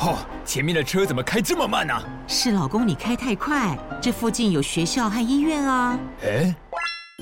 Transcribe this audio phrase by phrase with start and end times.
[0.00, 0.16] 哦，
[0.46, 1.92] 前面的车怎么开这么慢呢？
[2.26, 5.98] 是老公你开太快，这附近有学校和医院啊。
[6.22, 6.54] 哎，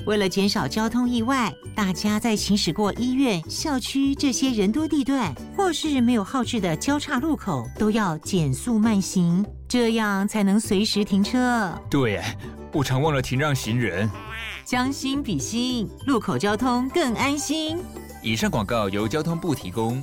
[0.07, 11.77] 为了减少交通意外，大家在行驶过医院、校区这些人多地段，或是没有号志的交叉路口，都要减速慢行，这样才能随时停车。
[11.91, 12.23] 对，
[12.73, 14.09] 我常忘了停让行人。
[14.65, 17.81] 将心比心，路口交通更安心。
[18.23, 20.01] 以上广告由交通部提供。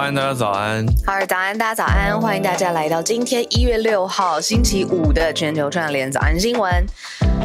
[0.00, 0.86] 安，大家早安。
[1.06, 2.18] 好，早安，大家早安。
[2.18, 6.72] 欢迎大家来到今天一月六号星期五的全球串联早安新闻。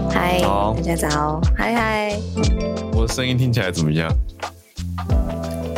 [0.10, 2.18] 嗨，大家早，嗨嗨。
[2.94, 4.10] 我的声音听起来怎么样？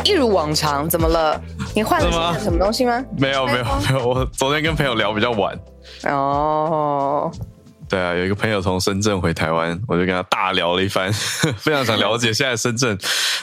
[0.04, 1.40] 一如往常，怎么了？
[1.74, 3.04] 你换了什么东西吗？
[3.18, 4.08] 没有，没有，没有。
[4.08, 5.58] 我昨天跟朋友聊比较晚。
[6.04, 7.28] 哦。
[7.88, 11.12] 对啊，有一个朋友从深圳回台湾，我就跟他大聊了一番，
[11.58, 12.96] 非常想了解现在深圳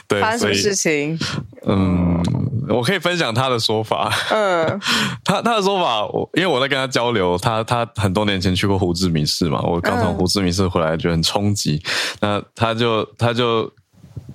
[0.07, 1.19] 对发生什么事情。
[1.65, 2.23] 嗯，
[2.69, 4.11] 我可以分享他的说法。
[4.31, 4.79] 嗯，
[5.23, 11.81] 他他的说法，我因为我在跟他交流，他他很多年前去过胡志明市嘛，我刚从胡志明市回来，就很冲击。
[12.19, 13.71] 那他就他就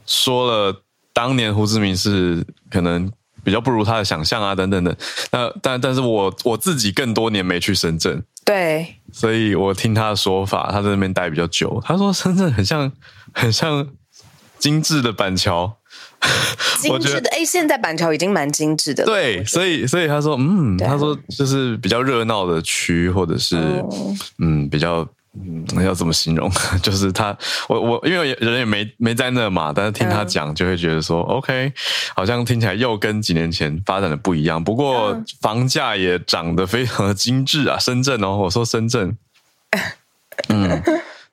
[0.06, 3.10] 说了，当年胡志明市可能
[3.42, 4.94] 比较不如他的想象啊，等等等。
[5.30, 8.22] 那但但是我我自己更多年没去深圳。
[8.42, 11.80] 对，所以我听他的说法，他在那边待比较久。
[11.84, 12.90] 他说深圳很像，
[13.32, 13.86] 很像
[14.58, 15.76] 精致的板桥，
[16.80, 17.30] 精致的。
[17.30, 19.12] 哎，现在板桥已经蛮精致的了。
[19.12, 23.56] 对，所以所以他说，嗯，他说就是比较热闹的区，或者是
[24.38, 25.06] 嗯比较。
[25.32, 26.50] 嗯，要怎么形容？
[26.82, 27.34] 就是他，
[27.68, 31.72] 我我因为人也没没在那嘛，但是听他讲就会觉得说、嗯、，OK，
[32.16, 34.62] 好像听起来又跟几年前发展的不一样。
[34.62, 39.16] 不过房价也涨得非常的精致啊，深圳哦，我说深圳，
[40.50, 40.82] 嗯，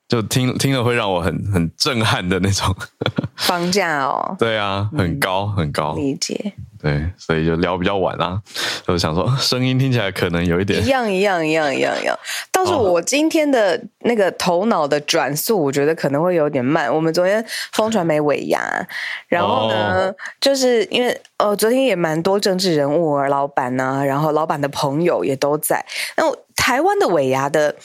[0.07, 2.73] 就听听了会让我很很震撼的那种
[3.35, 6.53] 房价哦，对啊，很高、嗯、很高，理解。
[6.79, 8.39] 对，所以就聊比较晚啦。
[8.85, 12.17] 就想说， 声音听起来可能有一点一样，一样，一样，一样，一样。
[12.51, 16.93] 倒是我今天的那个头脑的转速，我觉得可能会有点慢。
[16.93, 18.61] 我们昨天风传媒尾牙，
[19.27, 25.83] 然后呢，哦、就是因为呃，昨天也蛮多政治人物、老板呐、啊，然后老板的朋友也都在。
[26.15, 26.23] 那
[26.55, 27.75] 台湾的尾牙的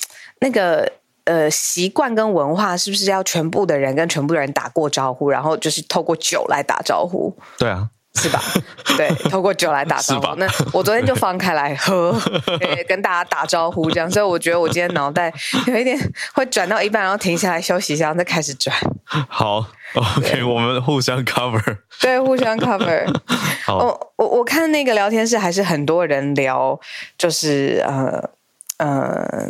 [0.41, 0.93] 那个
[1.25, 7.35] 呃习惯跟文化，是不是要全部的人跟全部的人打过招呼，然后就是透过酒来打招呼？
[7.59, 7.89] 对啊。
[8.15, 8.43] 是吧？
[8.99, 10.35] 对，透过酒来打招呼。
[10.37, 12.15] 那我昨天就放开来喝，
[12.87, 14.09] 跟大家打招呼这样。
[14.11, 15.33] 所以我觉得我今天脑袋
[15.67, 15.99] 有一点
[16.35, 18.77] 会转到一半，然后停下来休息一下，然后再开始转。
[19.07, 21.79] 好，OK，我们互相 cover。
[22.03, 23.07] 对，互相 cover。
[23.65, 26.79] 好，我我我看那个聊天室还是很多人聊，
[27.17, 28.29] 就是呃
[28.77, 29.49] 呃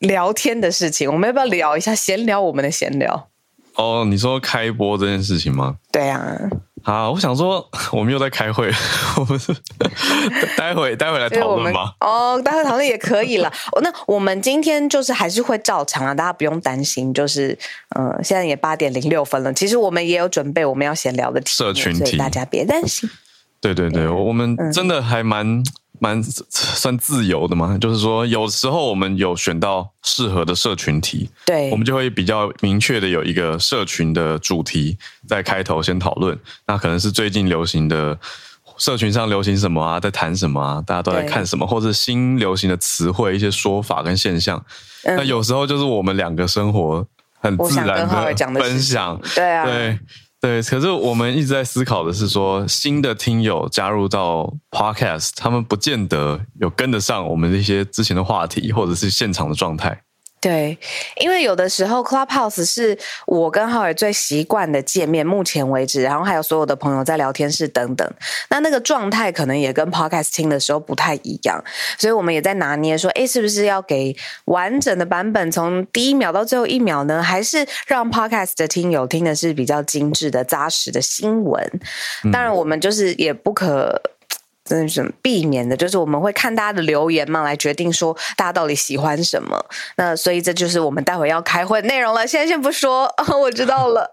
[0.00, 1.10] 聊天的事情。
[1.10, 2.40] 我们要不要聊一下闲聊？
[2.40, 3.28] 我们的闲聊。
[3.74, 5.76] 哦，你说开播这件事情吗？
[5.92, 6.50] 对呀、啊。
[6.82, 8.70] 好，我想说， 我们又在开会，
[9.18, 9.54] 我们是
[10.56, 11.92] 待会待会来讨论吧？
[12.00, 13.52] 哦，待会讨论也可以了。
[13.82, 17.12] 那我们今天就是还是会照常啊，大家不用担心。
[17.12, 17.56] 就是，
[17.96, 23.08] 嗯、呃，现在也八点零六分了，其实我们也有准备我们要闲聊的题，社群题，所以大家别担心。
[23.60, 25.46] 对对对，我们真的还蛮。
[25.46, 25.64] 嗯
[26.00, 36.38] 蛮算自由的嘛，就是说有时候我们有选到适合的社群题，对，我们就会比较明确的有一个社群的主题在开头先讨论。
[36.66, 38.18] 那可能是最近流行的
[38.76, 44.64] 社群上流行什么啊，在谈什么啊，大家都在看什么，或者新流行的词汇、一些说法跟现象。
[45.04, 47.06] 嗯、那有时候就是我们两个生活
[47.40, 49.98] 很自然的分享，对啊，对。
[50.40, 60.00] 对，可是我们一直在思考的是说，新的听友加入到 Podcast，他们不见得有跟得上我们这些之前的话题，或者是现场的状态。
[60.40, 60.78] 对，
[61.16, 68.08] 因为有的时候 Clubhouse 是我跟浩尔最习惯的界面，目前为止，然后还有所有的朋友在聊天室等等，
[68.48, 71.62] 那那个状态可能也跟 Podcast 听的时候不太一样，
[71.98, 77.22] 所以我们也在拿捏说，哎，是不是要给完整的版本，从第一秒到最后一秒呢？
[77.22, 81.80] 还是让 Podcast 的听友听的是比较精致的、扎实的新闻？
[82.32, 84.00] 当然，我们就是也不可。
[84.68, 89.58] 真的是避免的，就是我们会看大家的留言嘛，来决定说大家到底喜欢什么。
[89.96, 92.26] 那所以这就是我们待会要开会内容了。
[92.26, 94.06] 现在先不说，哦， 我知道了。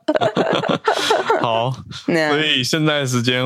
[1.41, 1.71] 好，
[2.07, 3.43] 所以现在时间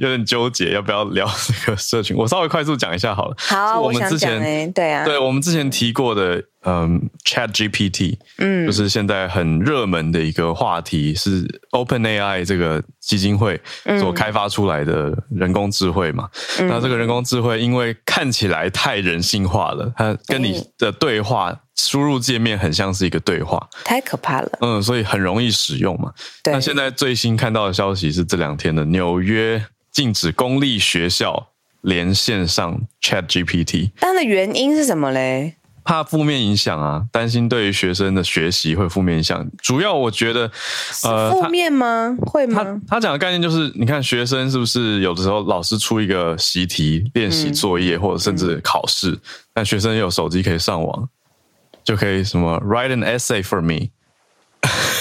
[0.00, 2.16] 有点纠结，要不要聊这个社群？
[2.16, 3.34] 我稍微快速讲一下好了。
[3.38, 13.60] 好，我们之前对啊，对我们之前提过的嗯，Chat GPT，嗯，就是现在很热门的一个话题，是 OpenAI 这个基金会
[14.00, 16.28] 所开发出来的人工智慧嘛。
[16.58, 24.50] 嗯、那这个人工智慧因为看起来太人性化了，它跟你的对话输入界面很像是一个对话，太可怕了。
[24.60, 26.12] 嗯，所以很容易使用嘛。
[26.44, 31.48] 那现在最新看到的消息是这两天的纽约禁止公立学校
[31.82, 35.56] 连线上 Chat GPT，它的原因是什么嘞？
[35.84, 39.46] 怕负面影响啊，担心对于学生的学习会负面影响。
[39.58, 40.50] 主要我觉得，
[41.04, 42.16] 呃，负面吗？
[42.22, 42.64] 会吗？
[42.88, 49.20] 他他讲的概念就是，你看学生是不是有的时候老师出一个习题练习作业，或者甚至考试，嗯、
[49.52, 51.08] 但学生有手机可以上网，
[51.84, 53.90] 就可以什么 write an essay for me，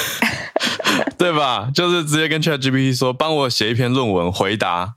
[1.18, 1.72] 对吧？
[1.74, 4.96] 就是直接跟 ChatGPT 说，帮我写一篇论文回答，啊、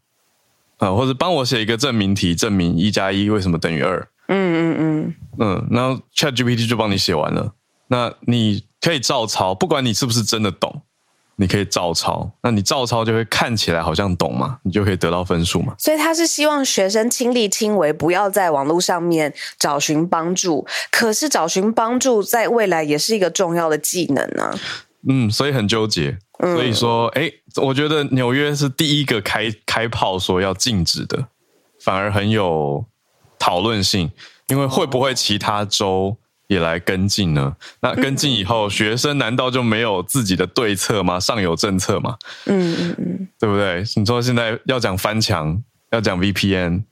[0.78, 4.08] 呃，或者帮我写一个证明题，证明一加一为什么等于二。
[4.28, 7.52] 嗯嗯嗯嗯，然后 ChatGPT 就帮你写完了。
[7.88, 10.82] 那你可以照抄，不管你是不是真的懂，
[11.36, 12.32] 你可以照抄。
[12.42, 15.74] 那你照抄就会看起来好像懂嘛，你就可以得到分数嘛。
[15.78, 20.66] 所以他是希望学生亲力亲为，不要在网络上面找寻帮助。
[20.90, 24.58] 可是找寻帮助在未来也是一个重要的技能呢、啊。
[25.08, 26.18] 嗯，所以很纠结。
[26.40, 31.28] 所以说，哎、嗯，我觉得纽约是第一个开开炮说要禁止的，
[31.80, 32.84] 反而很有。
[33.46, 34.10] 讨论性，
[34.48, 36.16] 因为会不会其他州
[36.48, 37.54] 也来跟进呢？
[37.80, 41.20] 那跟进以后，学生难道就没有自己的对策吗？
[41.20, 42.16] 上有政策吗？
[42.46, 43.84] 嗯嗯嗯，对不对？
[43.94, 45.62] 你说现在要讲翻墙，
[45.92, 46.82] 要讲 VPN，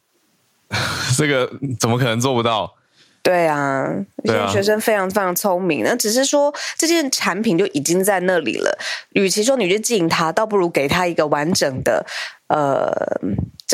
[1.19, 2.73] 这个怎么可能做不到？
[3.25, 3.85] 对啊，
[4.25, 8.79] 现在学生非常非常聪明，那只是说这件产品就已经在那里了。
[9.15, 12.07] 与其说你去禁它，倒不如给他一个完整的。
[12.49, 12.93] 呃，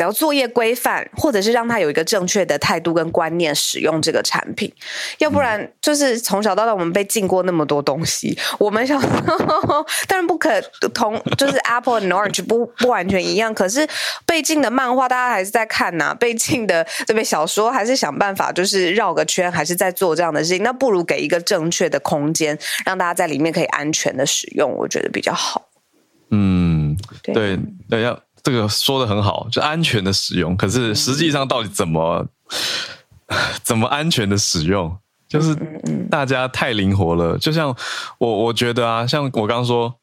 [0.01, 4.73] 只要作业规范，或者是让他有一个正确的态度跟观念使用这个产品，
[5.19, 10.59] 要不然就是从小到大我们被禁过那么多东西，我们小时候当然不可
[10.91, 13.87] 同，就是 Apple and Orange 不不完全一样，可是
[14.25, 17.23] 被禁的漫画大家还是在看呐、啊，被禁的对不对？
[17.23, 22.57] 小说还是想办法就是绕个圈，还是在做这样的事情，那不如给一个正确的空间，
[22.87, 25.67] 让大家在里面可以安全的使用，我觉得比较好。
[26.31, 28.19] 嗯，对对要。
[28.43, 30.55] 这个说的很好，就安全的使用。
[30.57, 32.25] 可是实际上到底怎么
[33.63, 34.97] 怎么安全的使用？
[35.27, 35.55] 就是
[36.09, 37.37] 大家太灵活了。
[37.37, 37.73] 就像
[38.17, 39.93] 我我觉得啊，像我刚刚说，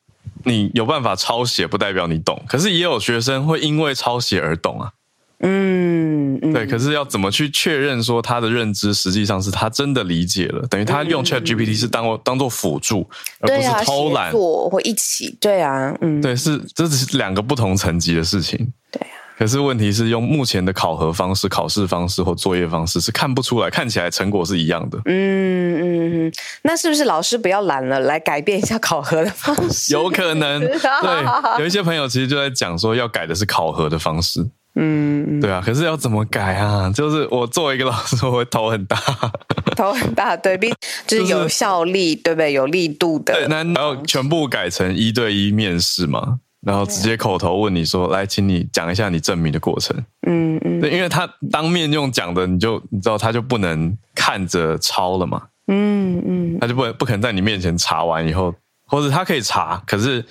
[0.44, 2.42] 你有办法抄写，不代表你懂。
[2.48, 4.92] 可是也有学生会因为抄写而懂啊。
[5.40, 10.66] 嗯，对，可是要怎么去确认说他的认知实际上是他真的理解了？
[10.66, 13.08] 等于他用 Chat GPT 是当当做辅助，
[13.38, 15.36] 而不是偷懒或一起。
[15.40, 18.72] 对啊，嗯，对，是这只是两个不同层级的事情。
[18.90, 24.98] 对啊，可是问题是用目前的考核方式、考试方式或作业方式是看不出来，看起来成果是一样的。
[25.04, 26.32] 嗯嗯嗯，
[26.62, 29.92] 那是不是老师不要懒了，来改变一下考核的方式？
[29.92, 34.44] 有可能， 对，有一些朋友其实就在讲说要改的是考核的方式。
[34.80, 36.88] 嗯，对啊，可是要怎么改啊？
[36.94, 38.96] 就是我作为一个老师，我会头很大，
[39.76, 40.72] 头很大，对，比
[41.06, 42.52] 就是有效力，就是、对不对？
[42.52, 43.34] 有力度的。
[43.34, 46.38] 对，难道全部改成一对一面试嘛？
[46.60, 49.96] 然后直接口头问你说：“来，请你讲一下你证明的过程。”
[50.28, 55.42] 嗯嗯，对，因为他当面用讲的，你就你知道他就不能看着抄了嘛。
[55.68, 58.54] 嗯嗯，他就不能不可能在你面前查完以后，
[58.86, 60.24] 或者他可以查，可是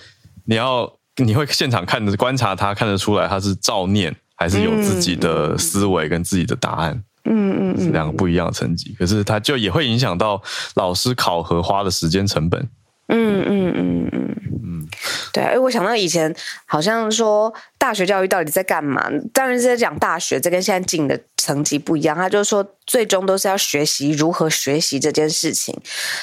[0.45, 4.15] 你要你会现场看着观察他，看得出来他是照念。
[4.37, 10.41] 还是有自己的思维跟自己的答案，嗯嗯，嗯两个不一样的层级，可是它就也会影响到
[10.75, 12.69] 老师考核花的时间成本。
[13.09, 14.87] 嗯嗯嗯嗯嗯，
[15.33, 16.33] 对，哎，我想到以前
[16.65, 19.09] 好像说大学教育到底在干嘛？
[19.33, 22.15] 当然是在讲大学，这跟现在进的层级不一样。
[22.15, 25.75] 他就是说，最终都是要学习如何学习这件事情，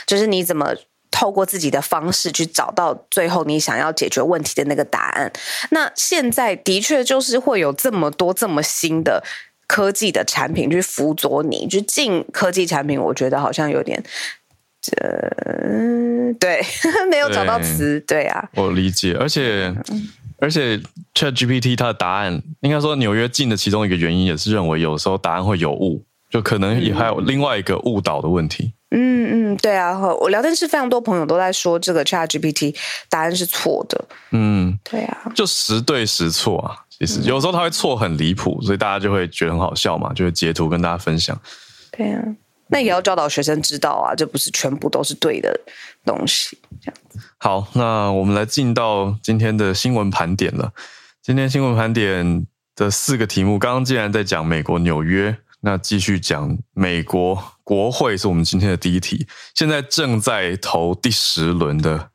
[0.07, 0.75] 就是你怎么。
[1.15, 5.33] 透过自己的方式去找到最后你想要解决问题的那个答案。
[5.71, 9.23] 那现在的确就是会有这么多这么新的
[9.69, 14.03] 科技的产品去辅佐你，就进科技产品，我觉得好像有点，
[15.01, 16.61] 呃，对，
[17.09, 19.73] 没有找到词，对，啊，我理解，而且
[20.41, 20.81] 而且
[21.15, 28.73] ChatGPT 它的答案，应该说纽约进的其中一个原因也是认为有时候答案会有误，就可能也还有另外一个误导的问题。
[28.97, 32.73] 嗯嗯，对啊，我聊天室非常多朋友都在说这个 ChatGPT
[33.11, 34.05] 答案是错的。
[34.31, 36.79] 嗯，对啊，就时对时错啊。
[36.89, 41.37] 其实有时候他会错很离谱，所以大家就会觉得很好笑嘛，就会截图跟大家分享。
[41.91, 42.23] 对啊，
[42.69, 45.59] 那也要教导学生知道啊，这不是全部都是对的
[46.05, 46.57] 东西。
[46.81, 47.19] 这样子。
[47.39, 50.73] 好，那我们来进到今天的新闻盘点了。
[51.21, 52.47] 今天新闻盘点
[52.77, 55.37] 的四个题目，刚刚既然在讲美国纽约。
[55.67, 62.11] 那继续讲美国国会是我们今天的第一题，现在正在投第十轮的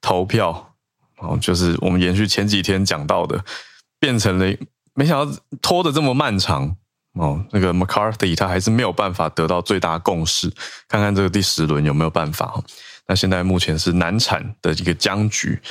[0.00, 0.74] 投票，
[1.18, 3.44] 哦，就是我们延续前几天讲到的，
[4.00, 4.52] 变成了
[4.94, 6.76] 没想到拖得这么漫长
[7.12, 10.52] 哦，那个 McCarthy 他还是没有办法得到最大共识，
[10.88, 12.60] 看看这个第十轮有没有办法。
[13.06, 15.62] 那现在目前是难产的一个僵局。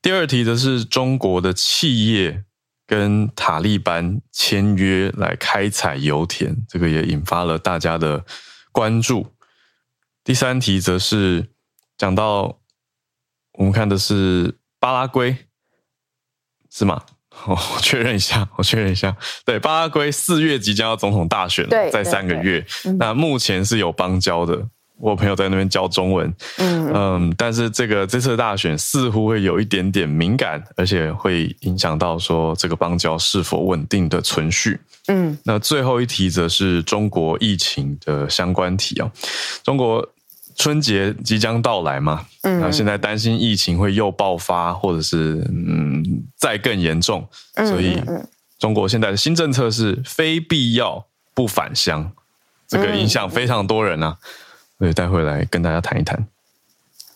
[0.00, 2.44] 第二题则是中国的企业。
[2.86, 8.24] 跟塔利班签约来开采油田，这个也引发了大家的
[8.70, 9.34] 关注。
[10.22, 11.50] 第三题则是
[11.98, 12.60] 讲到，
[13.54, 15.36] 我们看的是巴拉圭，
[16.70, 17.02] 是吗？
[17.46, 19.14] 我确认一下，我确认一下，
[19.44, 22.64] 对，巴拉圭四月即将要总统大选了，在三个月，
[22.98, 24.68] 那目前是有邦交的。
[24.98, 34.80] 我朋友在那边教中文，嗯嗯，但是这个这次大选似乎会有一点点敏感，而且会影响到说这个邦交是否稳定的存续。
[35.08, 39.10] 嗯，那最后一题则是中国疫情的相关题哦。
[39.62, 40.06] 中国
[40.56, 48.00] 春节即将到来嘛，嗯，那现在担心疫情会又爆发，或者是嗯再更严重，所以
[48.58, 52.10] 中国现在的新政策是非必要不返乡，
[52.66, 54.16] 这个影响非常多人啊。
[54.78, 56.26] 所以待会来跟大家谈一谈。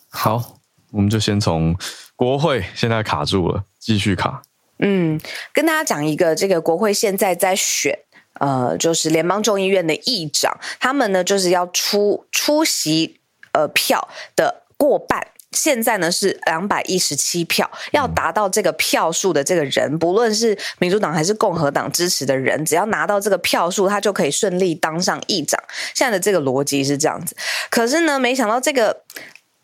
[0.08, 0.58] 好，
[0.90, 1.76] 我们就先从
[2.16, 4.42] 国会现在卡住了，继续卡。
[4.78, 5.20] 嗯，
[5.52, 7.98] 跟大家讲一个，这个国会现在在选，
[8.34, 13.20] 呃，就是联邦众议院的议长，他们呢就是要出出席
[13.52, 15.28] 呃票的过半。
[15.52, 25.60] 现在呢是两百一十七票，要达到这个票数的这个人，不论是民主党还是共和党支持的人，只要拿到这个票数，他就可以顺利当上议长。
[25.94, 27.36] 现在的这个逻辑是这样子，
[27.70, 29.02] 可是呢，没想到这个。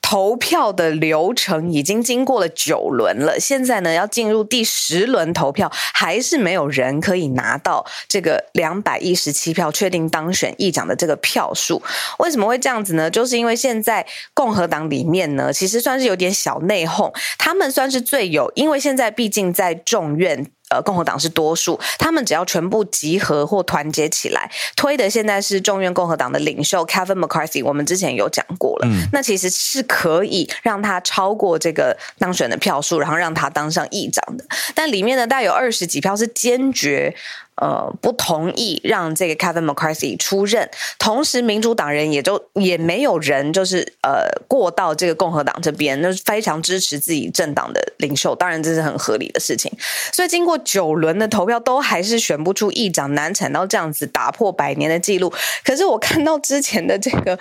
[0.08, 11.82] 投票的流程已经经过了九轮了，现在呢要进入第十轮投票，还是没有人可以拿到这个两百一十七票确定当选议长的这个票数。
[12.20, 13.10] 为什么会这样子呢？
[13.10, 20.46] 就是因为现在共和党里面呢，其实算是有点小内讧，他们算是最有，因为现在毕竟在众院。
[20.68, 34.44] 呃，共和党是多数，他们只要全部集合或团结起来，推的现在是众院共和党的领袖 Kevin McCarthy，我们之前有讲过了，嗯，那其实是可以让他超过这个当选的票数，然后让他当上议长的。
[34.75, 37.14] 但里面呢，大概有二十几票是坚决。
[37.60, 49.72] 呃，不同意让这个 Kevin McCarthy 出任，同时民主党人也就也没有人就是呃过到这个共和党这边，那非常支持自己政党的领袖，当然这是很合理的事情。
[50.12, 55.32] 所以经过九轮的投票，都还是选不出议长，难产到这样子，打破百年的记录。
[55.64, 57.38] 可是我看到之前的这个。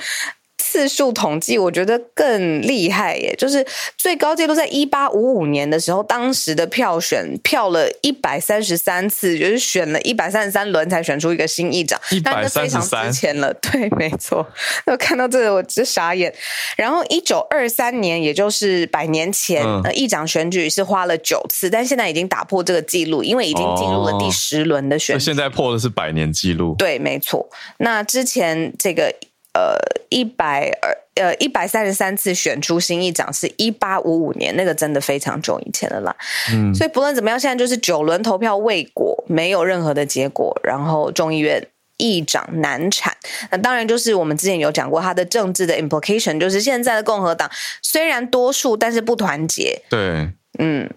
[0.76, 3.34] 次数统计，我觉得更厉害耶！
[3.38, 3.66] 就是
[3.96, 13.54] 最高纪录在一八五五年的时候，当时的票选票了一百三十三次，就是选了一百三十三轮才选出一个新议长，但是非常之前了。
[13.54, 14.46] 对，没错。
[14.86, 16.34] 那看到这个，我直傻眼。
[16.76, 25.24] 然后一九二三年，也就是百年前，嗯、议长选举是花了九次，但现在已经打破这个记录，因为已经进入了第十轮的选举。
[25.24, 26.76] 现在破的是百年记录。
[26.78, 27.48] 对，没错。
[27.78, 29.16] 那之前这个。
[29.56, 36.14] 呃，一百二呃一百三十三次选出新议长是一八五五年，那个真的非常久以前了啦。
[36.52, 43.16] 嗯，所以不论怎么样，现在就是九轮投票未果，没有任何的结果，然后众议院议长难产。
[43.50, 47.50] 那当然就是我们之前有讲过他的政治的 implication，就是现在的共和党
[47.82, 49.82] 虽然多数，但是不团结。
[49.90, 50.90] 对，嗯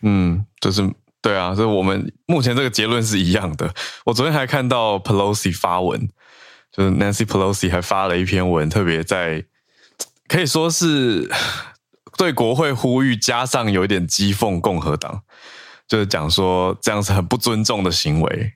[0.00, 0.82] 嗯，就是
[1.20, 3.70] 对啊，所以我们目前这个结论是一样的。
[4.06, 6.08] 我昨天还看到 Pelosi 发文。
[6.78, 9.44] 就 Nancy Pelosi 还发了一篇文，特别在
[10.28, 11.28] 可以说是
[12.16, 15.22] 对国会呼吁，加上有一点讥讽共和党，
[15.88, 18.52] 就是讲说这样是很不尊重的行为，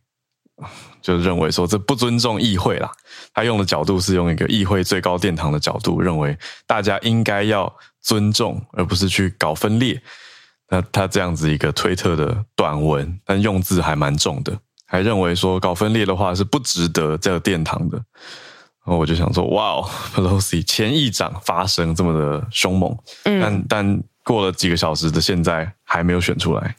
[1.01, 2.93] 就认为说这不尊重议会啦。
[3.35, 10.01] 他用的角度是用一个议会最高殿堂的角度，认为大家应该要尊重，而不是去搞分裂。
[10.69, 14.57] 那他这样子一个推特的短文，但用字还蛮重的。
[14.93, 22.95] 还认为说搞分裂的话是不值得这个殿堂的，然后我就想说，哇哦，Pelosi 前议长发声这么的凶猛，
[23.25, 26.77] 嗯，但但过了几个小时的现在还没有选出来。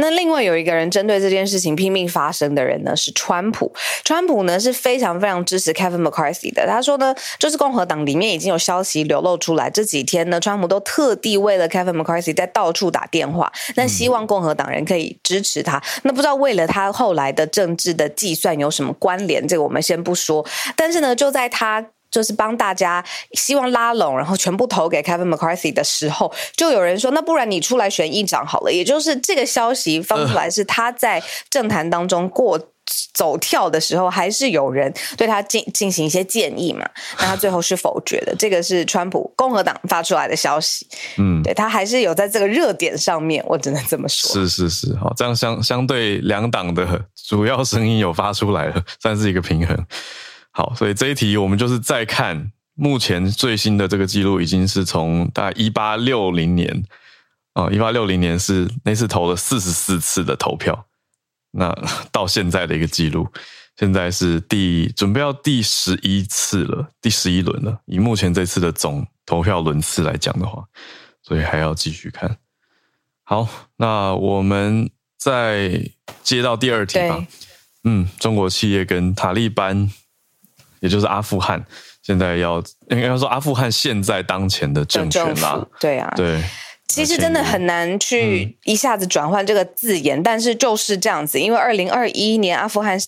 [0.00, 3.72] 那另外有一个人针对这件事情拼命发声的人呢，是川普。
[4.02, 6.66] 川普呢是非常非常支持 Kevin McCarthy 的。
[6.66, 15.80] 他说呢，就是共和党里面已经有消息流露出来，这几天呢，川普都特地为了 Kevin McCarthy 在到处打电话，那希望共和党人可以支持他。
[16.02, 19.46] 那不知道为了他后来的政治的计算有什么关联？
[19.46, 20.44] 这个我们先不说。
[20.74, 21.86] 但是呢，就在他。
[22.10, 32.58] 就是帮大家希望拉拢，然后全部投给 Kevin McCarthy 的时候，就有人说：“那不然你出来选议长好了。”也就是这个消息放出来是他在政坛当中过
[33.14, 36.84] 走跳的时候，还是有人对他进进行一些建议嘛？
[37.18, 38.34] 那他最后是否决的。
[38.36, 40.84] 这个是川普共和党发出来的消息。
[41.16, 44.32] 嗯，对他还是有在这个热点上面，我只能这么说。
[44.32, 49.86] 是是是，好，这样相相对两党的主要声音有发出来了，算是一个平衡。
[50.60, 56.84] 好，所以这一题我们就是再看目前最新的这个记录，已经是从大概一八六零年
[57.54, 60.86] 啊，一八六零年是那次投了四十四次的投票。
[61.52, 61.74] 那
[62.12, 63.26] 到现在的一个记录，
[63.78, 67.80] 现在是第准备要第十一次了，第十一轮了。
[67.86, 70.62] 以目前这次的总投票轮次来讲的话，
[71.22, 72.36] 所以还要继续看。
[73.24, 75.90] 好，那我们再
[76.22, 77.26] 接到第二题吧。
[77.84, 79.90] 嗯，中国企业跟塔利班，
[80.80, 81.64] 也就是阿富汗，
[82.02, 82.58] 现在要
[82.88, 85.64] 应该要说阿富汗现在当前的政权啦。
[85.78, 86.42] 对啊，对。
[86.88, 92.98] 其实真的很难去一下子转换这个字眼，嗯、但是就是这样子，因为二零二一年阿富汗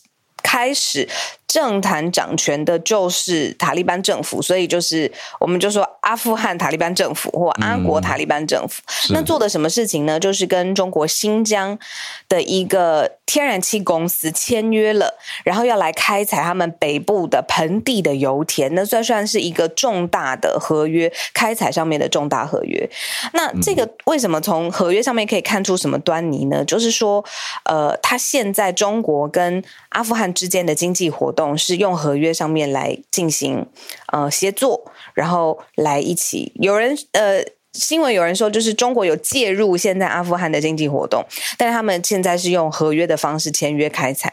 [0.43, 1.09] 开始。
[1.53, 8.81] 政坛掌权的就是塔利班政府，所以就是我们就说阿富汗塔利班政府或阿国塔利班政府。
[9.11, 10.19] 嗯、那做的什么事情呢？
[10.19, 11.79] 就是跟中国新疆
[12.27, 15.13] 的一个天然气公司签约了，
[15.45, 18.75] 然后要来开采他们北部的盆地的油田。
[18.75, 22.89] 那算算是一个重大的合约，开采上面的重大合约。
[23.35, 26.65] 那这个为什么从合约上面可以看出什么端倪呢？
[26.65, 27.23] 就是说，
[27.65, 31.42] 呃，他现在中国跟阿富汗之间的经济活动。
[31.57, 33.67] 是用合约上面来进行
[34.13, 36.53] 呃协作，然后来一起。
[36.57, 41.25] 有人呃新闻有人说，就是中国有介入现在阿富汗的经济活动，
[41.57, 44.33] 但是他们现在是用合约的方式签约开采。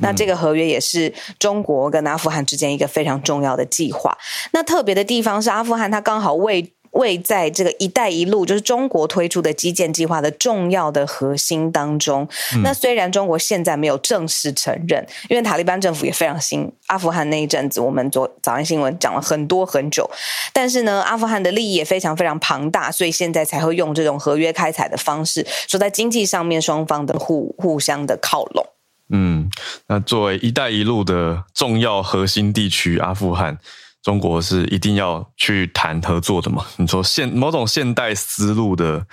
[0.00, 4.16] 那这个合约也是中国跟阿富汗之间一个非常重要的计划。
[4.52, 12.26] 那特别的地方是阿富汗，它刚好为位在这个“一带一路”就是中国推出的基建计划的重要的核心当中。
[12.54, 20.08] 嗯、那虽然中国现在没有正式承认，因为塔利班政府也非常新，阿富汗那一阵子我们昨早上新闻讲了很多很久，
[20.52, 28.66] 但是呢，阿富汗的利益也非常非常庞大，所以现在才会用这种合约开采的方式，说在经济上面双方的互互相的靠拢。
[29.14, 29.50] 嗯，
[29.88, 33.58] 那作为“一带一路”的重要核心地区，阿富汗。
[34.02, 36.66] 中国是一定要去谈合作的嘛？
[36.76, 39.06] 你说现某种现代思路的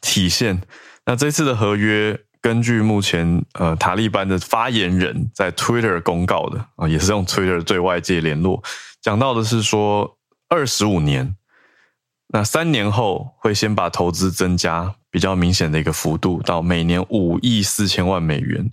[0.00, 0.62] 体现。
[1.04, 8.62] 那这次的合约，根据目前呃塔利班的发言人在 Twitter 公告的啊，也是用 Twitter 对外界联络，
[9.02, 10.16] 讲到的是说
[10.48, 11.36] 二十五年，
[12.28, 18.70] 那三年后会先把投资增加比较明显的一个幅度到每年五亿四千万美元。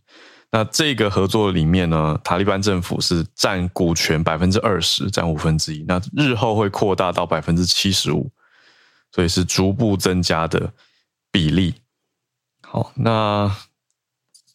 [0.56, 5.84] 那这个合作里面呢，塔利班政府是占股权百分之二十，占五分之一。
[5.88, 8.30] 那日后会扩大到百分之七十五，
[9.12, 10.72] 所以是逐步增加的
[11.32, 11.74] 比例。
[12.62, 13.52] 好，那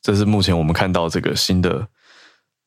[0.00, 1.88] 这是目前我们看到这个新的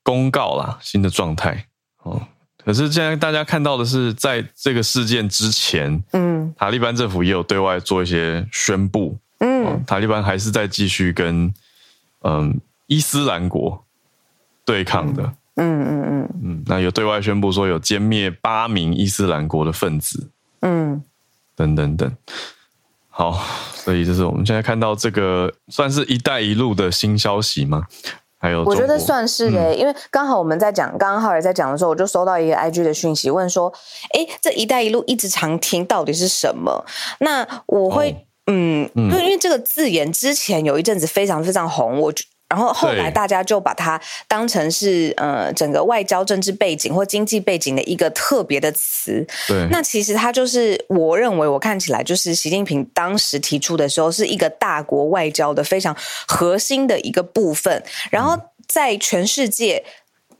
[0.04, 1.68] 公告啦，新的状态。
[2.00, 2.22] 哦，
[2.58, 11.54] 可是现在大家看到的是，在这个事件之前，嗯，塔利班政府也有对外做一些宣布，嗯，塔利班还是在继续跟，
[12.26, 12.60] 嗯。
[12.92, 13.86] 伊斯兰国
[14.66, 15.24] 对抗的，
[15.56, 21.02] 嗯嗯嗯嗯，那有对外宣布说有歼灭八名伊斯兰国的分子，嗯，
[21.56, 22.14] 等等等。
[23.08, 23.32] 好，
[23.74, 27.88] 所以就是我们现在看到这个算是一带一路的新消息吗？
[28.38, 33.72] 还有，我觉得算是诶、欸，嗯、因为刚好我们在讲，刚刚浩尔在讲的时候，我就收到一个 IG 的讯息，问说，
[34.14, 36.86] 哎，这一带一路一直常听到底是什么？
[37.22, 42.14] 那我会，哦、嗯，因为、嗯、因为这个字眼之前有一阵子非常非常红，我。
[42.52, 49.26] 然后后来大家就把它当成是呃整个外交政治背景或经济背景的一个特别的词。
[49.48, 55.96] 对，那其实它就是我认为我看起来就是习近平当时提出的时候是一个大国外交的非常
[56.28, 57.82] 核心的一个部分。
[58.10, 58.38] 然后
[58.68, 59.86] 在全世界。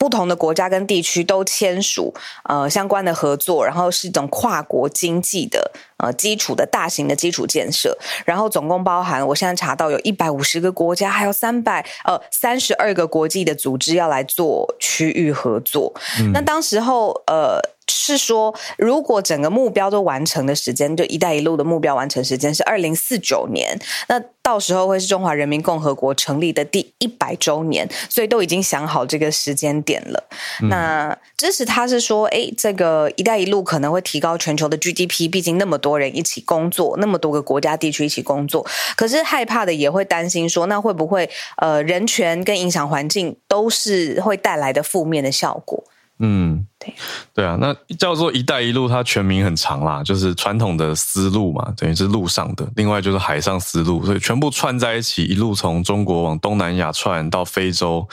[0.02, 2.12] 不同的国家跟地区都签署
[2.50, 15.94] 呃相关的合作，然后是一种跨国经济的呃基础的大型的基础建设，然后总共包含我现在查到有一百五十个国家，还有三百呃三十二个国际的组织要来做区域合作。
[16.20, 17.62] 嗯、那当时候呃。
[17.92, 23.78] 是说，如果整个目标都完成的时间，就“一带一路”的目标完成时间是二零四九年，
[24.08, 30.24] 那到时候会是中华人民共和国成立的第一百周年，所以都已经想好这个时间点了。
[30.64, 45.84] 嗯、那支持他是说，哎，这个“一带一路”可能会提高全球的 GDP，毕竟那么多人一起工作，那么多个国家地区一起工作，可是害怕的也会担心说，那会不会呃人权跟影响环境都是会带来的负面的效果？
[46.20, 46.94] 嗯，对，
[47.36, 58.10] 对啊，那叫做“一带一路”，它全名很长啦，就是传统的丝路嘛，等于是路上的；另外就是海上丝路，所以全部串在一起，一路从中国往东南亚串到非洲，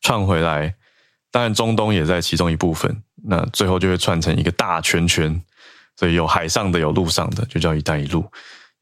[0.00, 0.74] 串回来，
[1.30, 3.02] 当然中东也在其中一部分。
[3.24, 5.42] 那最后就会串成一个大圈圈，
[5.96, 8.24] 所以有海上的，有路上的，就叫“一带一路”。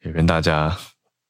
[0.05, 0.77] 也跟大家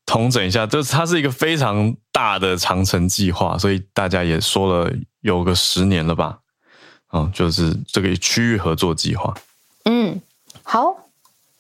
[0.05, 6.41] 统整一下，就是它是一个非常大的长城计划，所以大家也说了有个十年了吧？
[7.13, 9.35] 嗯，就是这个区域合作计划。
[9.85, 10.21] 嗯，
[10.63, 11.06] 好。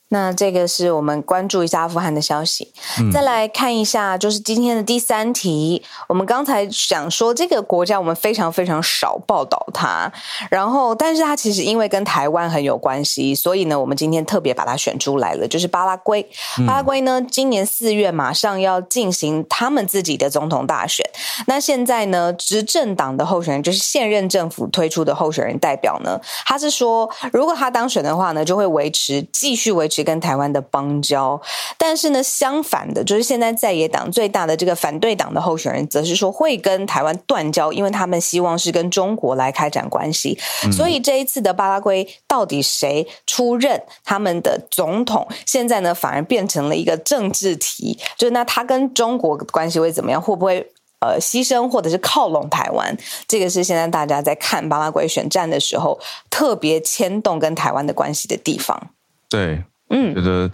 [0.08, 5.82] 那这个是我们关注一下阿富汗的消息，嗯、再来看一下，就是今天的第三题。
[6.08, 10.12] 我们刚才想说这个国家我们非常非常少报道它，
[10.48, 16.24] 然后但是它其实因为跟台湾很有关系，所以呢，我们今天特别把它选出来了，就是巴拉圭。
[16.68, 21.04] 巴拉圭呢，今年四月马上要进行他们自己的总统大选。
[21.48, 29.95] 那现在呢，执政党的候选人就是现任政府推出的候选人代表呢，他是说，如果他当选的话呢，就会维持继续维持。
[29.96, 31.40] 是跟台湾的邦交，
[31.78, 40.38] 但是呢，相反的，就是现在在野党最大的这个反对党的候选人，则是说会跟台湾断交，因为他们希望是跟中国来开展关系。
[40.64, 50.20] 嗯、所以这一次的巴拉圭到底谁出任他们的总统，现在呢反而变成了一个政治题，就是那他跟中国关系会怎么样？
[50.20, 50.58] 会不会
[51.00, 52.94] 呃牺牲或者是靠拢台湾？
[53.26, 58.90] 这个是现在大家在看巴拉圭选战的时候特别牵动跟台湾的关系的地方。
[59.30, 59.64] 对。
[59.88, 60.50] 嗯，觉得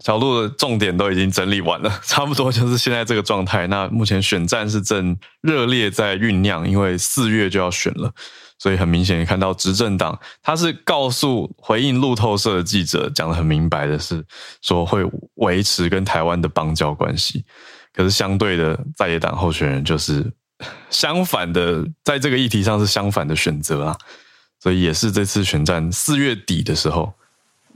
[0.00, 3.68] 小路的重点都已经整理完了， 差不多就是现在这个状态。
[3.68, 8.12] 那目前选战是正热烈在酝酿，因为四月就要选了，
[8.58, 14.24] 所以很明显看到执政党他是告诉回应路透社的记者讲得很明白的是
[14.60, 15.04] 说会
[15.36, 17.44] 维持跟台湾的邦交关系，
[17.92, 20.28] 可是相对的在野党候选人就是
[20.90, 23.96] 相反的，在这个议题上是相反的选择啊，
[24.60, 27.14] 所以也是这次选战四月底的时候。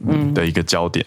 [0.07, 1.05] 嗯，的一个焦点。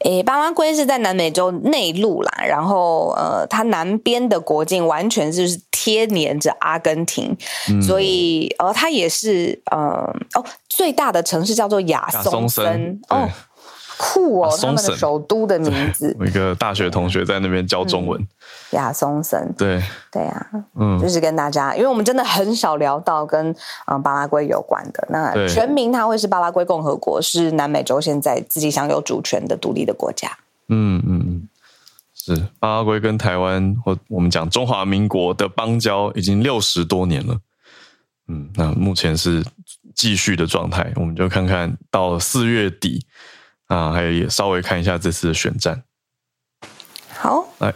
[0.00, 7.34] 诶，巴拉圭是在南美洲内陆啦，然后呃，它南边的国境完全就是贴连着阿根廷，
[7.70, 13.28] 嗯、所以呃，它也是呃哦，最大的城市叫做亚松森哦。
[13.96, 16.14] 酷哦，他们的首都的名字。
[16.18, 18.20] 我一个大学同学在那边教中文。
[18.74, 19.52] 亚松森。
[19.56, 19.82] 对
[20.12, 23.54] 对啊，嗯，就是跟大家，因为我们真的很少聊到跟
[23.86, 25.06] 嗯巴拉圭有关的。
[25.10, 30.30] 那全名它会是巴拉圭共和国，是南美洲现在自己享有主权的独立的国家。
[30.68, 31.48] 嗯嗯嗯，
[32.14, 37.38] 是巴拉圭跟台湾或我们讲中华民国的邦交已经六十多年了。
[38.28, 39.44] 嗯，那目前是
[39.94, 43.04] 继续的状态，我们就看看到四月底。
[43.66, 45.82] 啊，还有也稍微看一下这次的选战。
[47.16, 47.72] 好，来。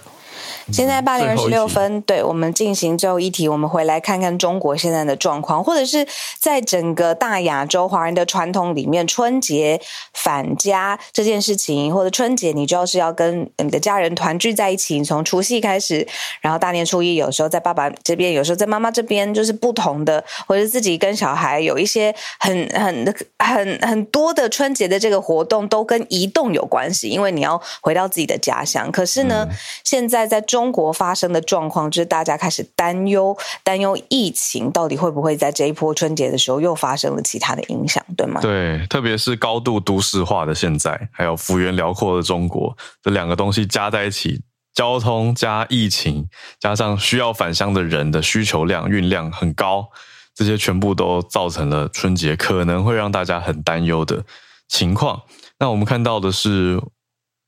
[0.73, 3.49] 现在八点二十六分，对，我们进行最后一题。
[3.49, 6.07] 我们回来看看中国现在的状况，或者是
[6.39, 9.81] 在整个大亚洲华人的传统里面，春节
[10.13, 14.99] 返家这件事情，或者春节你就是要跟你的家人团聚在一起。
[15.09, 16.07] 从除夕开始，
[16.41, 28.91] 然后大年初一有时候在爸爸这边，有时候在妈妈这边，就是不同的，或者自己跟小孩有一些很很很很多的春节的这个活动，都跟移动有关系，因为你要回到自己的家乡。
[28.91, 38.41] 可是呢，嗯、现在在中中国发生的状况，就是大家开始担忧，担忧疫情到底会不会在这一波春节的时候又发生了其他的影响，对吗？
[38.41, 44.43] 对，特别是高度都市化的现在，还有幅员辽阔的中国，这两个东西加在一起，
[44.75, 49.89] 交通加疫情，加上需要返乡的人的需求量、运量很高，
[50.35, 54.25] 这些全部都造成了春节可能会让大家很担忧的
[54.67, 55.23] 情况。
[55.61, 56.83] 那我们看到的是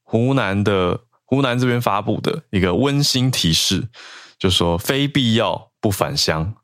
[0.05, 1.01] 湖南的。
[1.31, 3.87] 湖南这边发布的一个温馨提示，
[4.37, 6.57] 就说非必要不返乡。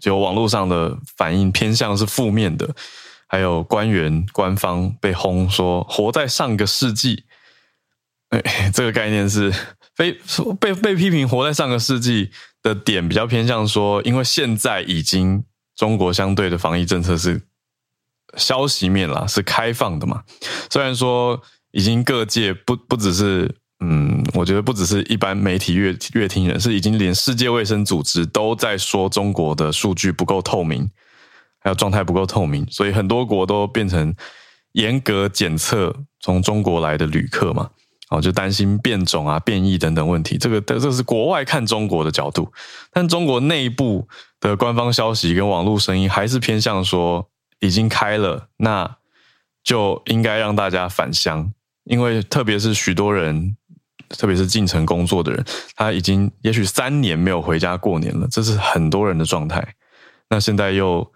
[0.00, 2.74] 就网络上的反应偏向是负面的，
[3.26, 7.24] 还有官员官方被轰说活在上个世纪。
[8.30, 8.42] 哎，
[8.72, 9.52] 这个概念是
[9.94, 10.18] 非
[10.58, 12.30] 被被批评活在上个世纪
[12.62, 15.44] 的点比较偏向说，因为现在已经
[15.76, 17.42] 中国相对的防疫政策是
[18.38, 20.24] 消息面啦，是开放的嘛。
[20.70, 21.42] 虽然说
[21.72, 23.54] 已经各界不不只是。
[23.80, 30.90] 嗯，我觉得不只是一般媒体阅阅听人，是已经连世界卫生组织都在说中国的数据不够透明，
[31.60, 34.12] 还有状态不够透明，所以很多国都变成
[34.72, 37.70] 严格检测从中国来的旅客嘛，
[38.10, 40.36] 哦，就担心变种啊、变异等等问题。
[40.36, 42.52] 这个这是国外看中国的角度，
[42.92, 44.08] 但中国内部
[44.40, 48.96] 的官方消息跟网络声音还是偏向说已经开了，那
[49.62, 51.52] 就应该让大家返乡，
[51.84, 53.54] 因为特别是许多人。
[54.10, 55.44] 特别是进城工作的人，
[55.74, 59.74] 他已经也许三年没有回家过年了，这是很多人的状态。
[60.30, 61.12] 那现在又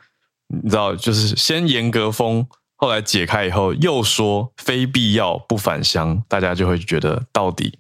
[0.47, 7.79] 你知道，就是先严格封，后来解开以后又说非必要不返乡，大家就会觉得到底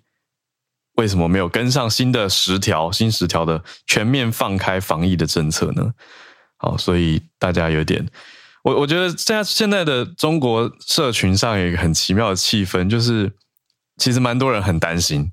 [0.97, 5.93] 为什么没有跟上新的十条、新十条的全面放开防疫的政策呢？
[6.57, 8.07] 好，所以大家有点，
[8.63, 13.33] 我我觉得现在现在的中国社群上有一个很奇妙的气氛，就是
[14.03, 15.31] 其实蛮多人很担心，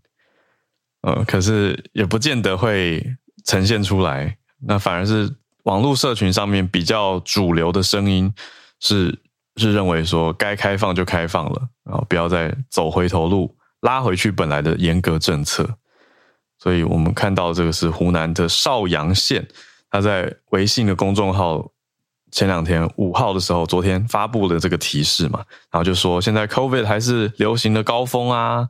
[1.02, 3.04] 呃，可是也不见得会
[3.44, 4.38] 呈现出来。
[4.60, 5.28] 那反而是
[5.64, 8.32] 网络社群上面比较主流的声音
[8.80, 9.18] 是
[9.56, 13.58] 是认为说该开放就开放了，然后不要再走回头路。
[13.82, 15.68] 拉回去本来的严格政策，
[16.60, 19.48] 所以我们看到这个是湖南的邵阳县，
[19.90, 21.72] 他在微信的公众号
[22.32, 25.40] 前两天五号的时候，昨天发布了这个提示嘛，
[25.72, 28.68] 然后就说现在 COVID 还是流行的高峰啊，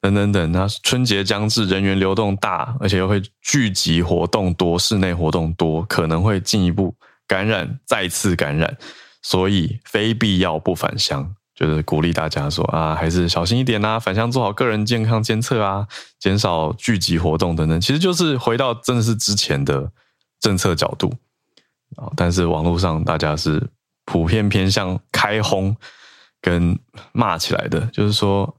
[0.00, 0.52] 等等等。
[0.52, 6.94] 那春节将至，人员流动大，而且又会聚集活动多，室内活动多，可能会进一步
[7.26, 8.76] 感染，再次感染，
[9.22, 11.34] 所以非必要不返乡。
[11.54, 15.86] 就是鼓励大家说啊，还是小心一点啊，返乡做好个人健康监测啊，
[16.20, 17.80] 减少聚集活动等等。
[17.80, 19.90] 其实就是回到真的是之前的
[20.38, 21.14] 政策角度
[21.96, 23.64] 啊，但是网络上大家是
[24.04, 25.76] 普遍偏向开轰
[26.40, 26.78] 跟
[27.12, 28.56] 骂起来的，就是说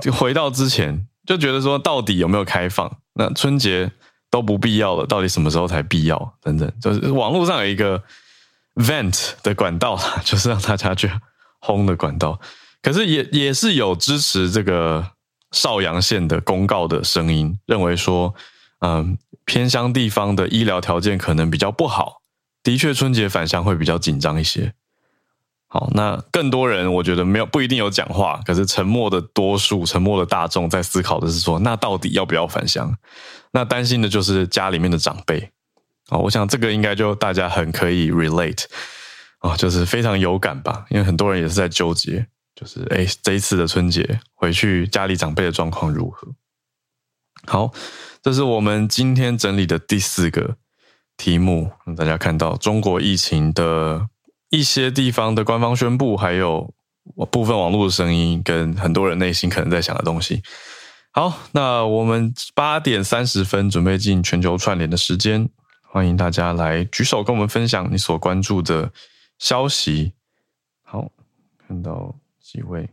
[0.00, 2.90] 就回到之前就觉得说到底有没有开放？
[3.14, 3.90] 那春节
[4.30, 6.34] 都不必要了，到底什么时候才必要？
[6.40, 8.02] 等等，就是网络上有一个
[8.76, 11.10] vent 的管道， 就是让大家去。
[11.62, 12.40] 轰的管道，
[12.80, 15.10] 可是也也是有支持这个
[15.52, 18.34] 邵阳县的公告的声音，认为说，
[18.78, 22.19] 嗯，偏乡地方的医疗条件可能比较不好，
[22.62, 24.74] 的确春节返乡会比较紧张一些。
[25.66, 32.96] 好，那更多人我觉得没有不一定有讲话，可是沉默的多数，沉默的大众在思考的是说，那到底要不要返乡？
[33.52, 35.50] 那担心的就是家里面的长辈。
[36.08, 38.64] 哦，我想这个应该就大家很可以 relate。
[39.38, 46.28] 啊、哦，就是非常有感吧，因为很多人也是在纠结，就是哎，这一次的春节回去家里长辈的状况如何？
[47.46, 47.72] 好，
[48.20, 50.56] 这是我们今天整理的第四个
[51.20, 54.08] 题目，让大家看到中国疫情的
[54.48, 56.72] 一些地方的官方宣布，还有
[57.30, 60.42] 部分网络的声音，跟很多人内心可能在想的东西。
[61.12, 65.46] 好，那我们八点三十分准备进全球串联的时间，
[65.82, 68.90] 欢迎大家来举手跟我们分享你所关注的。
[69.38, 70.12] 消息，
[70.82, 71.10] 好，
[71.66, 72.88] 看到几位，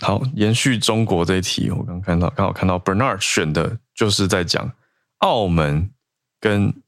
[0.00, 4.70] 好，延续中国这一题，我刚看到，刚好看到 Bernard 选的就是在讲
[5.18, 5.90] 澳门
[6.38, 6.81] 跟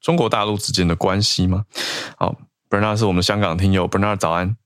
[0.00, 1.64] 中国大陆之间的关系吗？
[2.16, 2.34] 好
[2.68, 4.56] ，Bernard 是我们香港听友，Bernard 早安，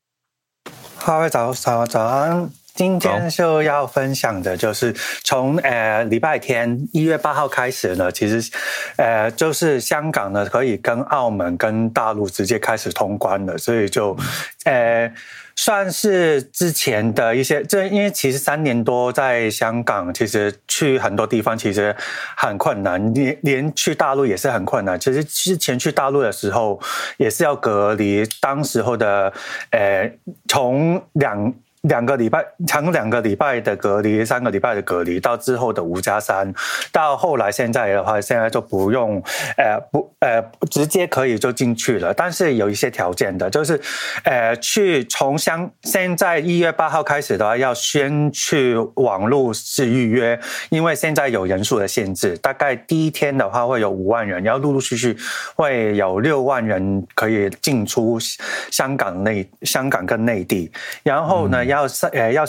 [0.96, 2.50] 好，早早早安。
[2.74, 4.92] 今天就要分享的就是
[5.22, 8.50] 从呃礼拜天一月八号开始呢，其实
[8.96, 14.16] 呃就是香港呢可以跟澳门跟大陆直接开始通关了，所以就
[14.64, 15.08] 呃
[15.56, 21.94] 算是之前的一些，这因为其实三年多在香港，其实去很多地方其实
[22.36, 24.98] 很困难，连连去大陆也是很困难。
[24.98, 26.80] 其实之前去大陆的时候
[27.16, 29.32] 也是要隔离，当时候的
[29.70, 30.10] 呃
[30.48, 31.54] 从两。
[31.84, 36.52] 两个礼拜，长两个礼拜的隔离，三个礼拜的隔离，到之后的五加三，
[36.90, 39.22] 到后来现在的话，现在就不用，
[39.56, 42.12] 呃，不，呃，直接可以就进去了。
[42.14, 43.78] 但是有一些条件的，就是，
[44.24, 50.38] 呃，去从香，现在一月八号开始的话，要先去网络是预约，
[50.70, 55.14] 因为现在有人数的限制，大概第一天的话会有五万人，然后陆陆续续
[55.54, 58.18] 会有六万人可以进出
[58.70, 62.44] 香港内，香港跟内地，然后呢，嗯要上呃要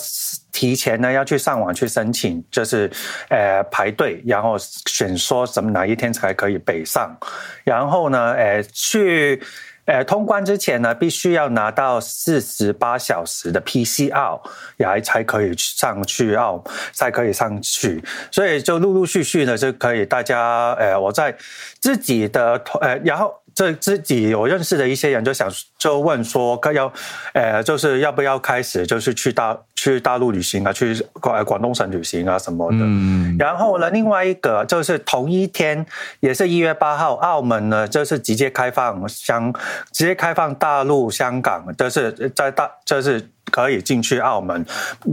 [0.51, 2.89] 提前呢要去上网去申请，就是
[3.29, 7.17] 呃排队，然后选说什么哪一天才可以北上，
[7.63, 9.41] 然后呢呃去
[9.85, 14.39] 呃通关之前呢必须要拿到四十八小时的 PCR，
[14.77, 21.35] 然后才可以上去澳，才可以上去，所以就陆陆续续的就可以大家呃我在
[21.79, 23.33] 自己的呃然后。
[23.55, 26.91] 这自己我认识的一些人就想就问说，要，
[27.33, 32.79] 呃，就是要不要开始就是去大去大陆旅行啊，去广广东省旅行啊什么的。
[32.81, 33.37] 嗯。
[33.39, 35.85] 然后呢，另外一个就是同一天，
[36.19, 39.53] 也是一月八号，澳门呢就是直接开放香，
[39.93, 44.65] 直接开放大陆香港，就是在大就是可以进去澳门，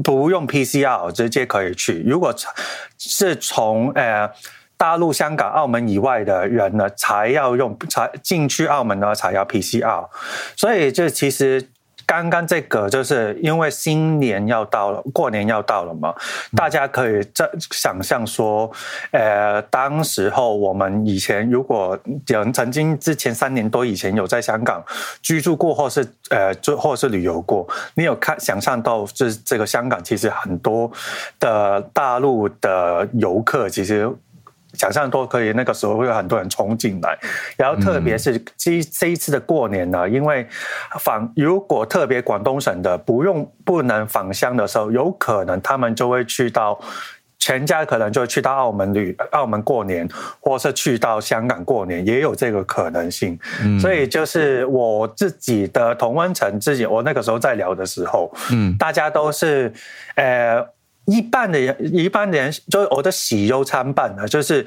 [0.03, 2.03] 不用 PCR 直接可以去。
[2.05, 2.35] 如果
[2.99, 4.29] 是从呃。
[4.83, 10.09] 大陆、香港、澳门以外的人呢，才要用才进去澳门呢，才要 PCR。
[10.57, 11.69] 所以这其实
[12.05, 16.13] 刚刚这个就是因为新年要到了，过年要到了嘛，
[16.57, 18.69] 大家可以这想象说，
[19.13, 24.85] 呃，当时候我们以前如果有人曾经之前三年多以前有在香港
[25.23, 27.65] 居住过，或是呃，就或是旅游过，
[27.95, 30.91] 你有看想象到，就是这个香港其实很多
[31.39, 34.13] 的大陆的游客其实。
[34.75, 37.19] 想象都可以，那个时候会有很多人冲进来，
[37.57, 40.47] 然后特别是这这一次的过年呢，因为
[41.01, 46.81] 访如果特别广东省的不用不能返乡的时候，有可能他们就会去到
[47.39, 50.09] 全家可能就会去到澳门旅澳门过年，
[50.41, 53.39] 或是去到香港过年，也有这个可能性。
[53.63, 59.73] 嗯，所以就是我自己的同温层，自己我那个时候在聊的时候，嗯，大家都是
[60.15, 60.67] 呃。
[61.07, 64.67] 一半的人，一半的人就我的喜忧参半啊，就是。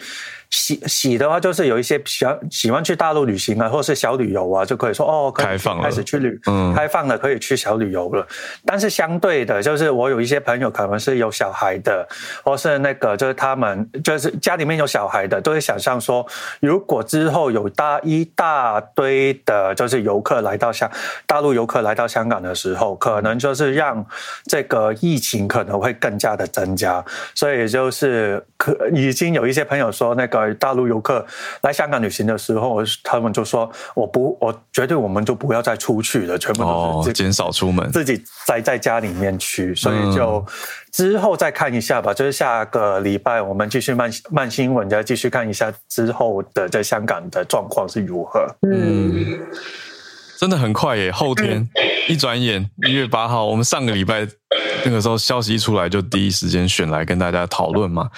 [0.55, 8.25] 喜喜的话，就是有一些喜欢喜欢去大陆旅行啊，或是小旅游啊，就可以说哦，可以开始去旅，嗯，开放了，可以去小旅游了。
[8.65, 12.07] 但是相对的，就是我有一些朋友可能是有小孩的，
[12.41, 16.25] 或是那个就是他们就是家里面有小孩的，都会想象说，
[16.61, 20.89] 如果之后有大一大堆的，就是游客来到香
[21.27, 24.05] 大陆游客来到香港的时候，可能就是让
[24.45, 27.03] 这个疫情可能会更加的增加。
[27.33, 30.44] 所以就是可已经有一些朋友说那个。
[30.53, 31.25] 大陆游客
[31.63, 40.45] 来香港旅行的时候，他们就说：“我不，我绝对我们就不要再出去了，全部都是减少出门，自己宅在家里面去。”所以就
[40.91, 48.47] 之后再看一下吧，就是下个礼拜我们继续慢慢新闻，再继续看一下之后的在香港的状况是如何。
[48.61, 49.39] 嗯，
[50.37, 51.67] 真的很快耶，后天
[52.07, 54.27] 一转眼一月八号，我们上个礼拜
[54.85, 58.09] 那个时候消息一出来，就第一时间选来跟大家讨论嘛。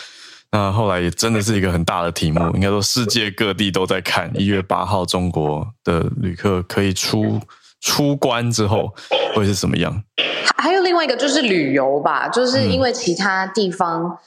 [0.51, 4.31] 那后来也真的是一个很大的题目， 应该说世界各地都在看。
[4.35, 7.39] 一月八号，中国的旅客可以出
[7.81, 8.93] 出关之后
[9.35, 10.03] 会是什么样？
[10.57, 14.17] 还有另外一个就是旅游吧，就是因为其他地方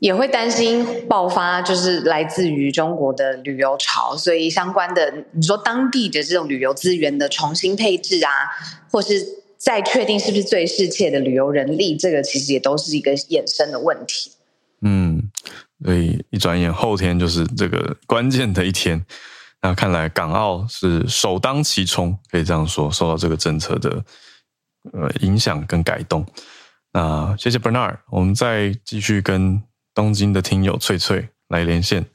[0.00, 8.30] 也会担心爆发，就是来自于中国的旅游潮，所以相关的你说当地的这种旅游资源的重新配置啊，
[8.90, 9.24] 或是
[9.56, 14.32] 再确定是不是最适切的旅游人力，这个其实也都是一个衍生的问题。
[14.80, 15.17] 嗯，
[15.84, 19.04] 所以一转眼后天就是这个关键的一天。
[19.60, 24.04] 那看来港澳是首当其冲，可以这样说，受到这个政策的
[24.92, 26.24] 呃影响跟改动。
[26.92, 29.62] 那谢谢 Bernard，我们再继续跟
[29.94, 32.06] 东京的听友翠翠来连线。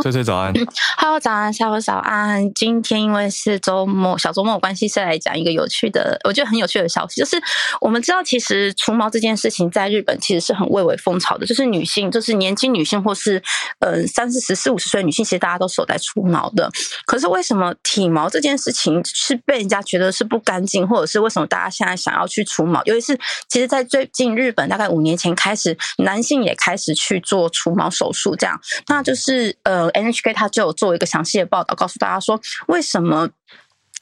[0.00, 0.52] 翠翠早安
[0.98, 2.52] ，Hello，早安，下午早安。
[2.54, 7.40] 今天因为是周末，小周末关系，是来讲一个有趣的，我觉得很有趣的消息，就是
[7.80, 13.40] 我们知道，其实除毛这件事情在日本其实是很蔚为风潮的，就是女性，就是年轻女性或是
[13.78, 16.68] 呃三四十、四五十岁的女性，其实大家都是有在除毛的。
[17.06, 22.82] 可是为什么体毛这件事情是被人家觉得是不干净，或者是为什么大家现在想要去除毛？
[22.86, 29.56] 尤其是其实，在最近日本大概五年前开始，男性也开始去做除毛手术，这样，那就是。
[29.64, 33.28] 呃，NHK 它就有做一个详细的报道，告诉大家说为什么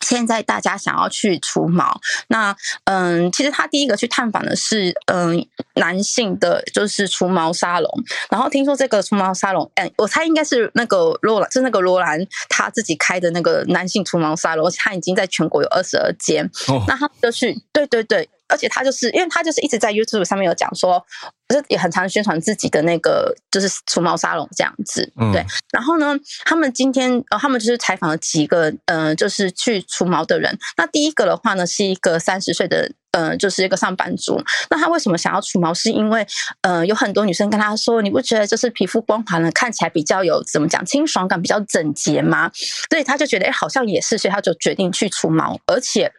[0.01, 2.01] 现在大家想要去除毛。
[2.29, 5.45] 那嗯，其实他第一个去探访的是嗯
[5.75, 8.05] 男性的，就是除毛沙龙。
[8.31, 16.49] 然后听说这个除毛沙龙，嗯，我猜应该是那个罗兰，是那个罗兰他自己开的那个男性除毛沙龙，他已经在全国有二十二间。
[16.69, 18.29] 哦，那他就去，对对对。
[18.49, 21.05] 而且他就是，因为他就是一直在 YouTube 上面有讲说，
[21.49, 25.45] 就是也很常宣传自己的那个就是除毛沙龙这样子，嗯、对。
[25.71, 30.59] 然后呢，他们今天呃，他们就是采访了几个呃，就是去除毛的人。
[30.77, 34.43] 那第一个的话呢，是一个三十岁的呃，就是一个上班族。
[34.71, 35.75] 那他为什么想要除毛？
[35.75, 36.27] 是因为
[36.63, 42.51] 呃，有很多女生跟他说，你不觉得就是皮肤光滑呢，看起来比较有怎么讲清爽感，比较整洁吗？
[42.91, 46.13] 所以他就觉得哎，好像也是，所以他就决定去除毛，而且。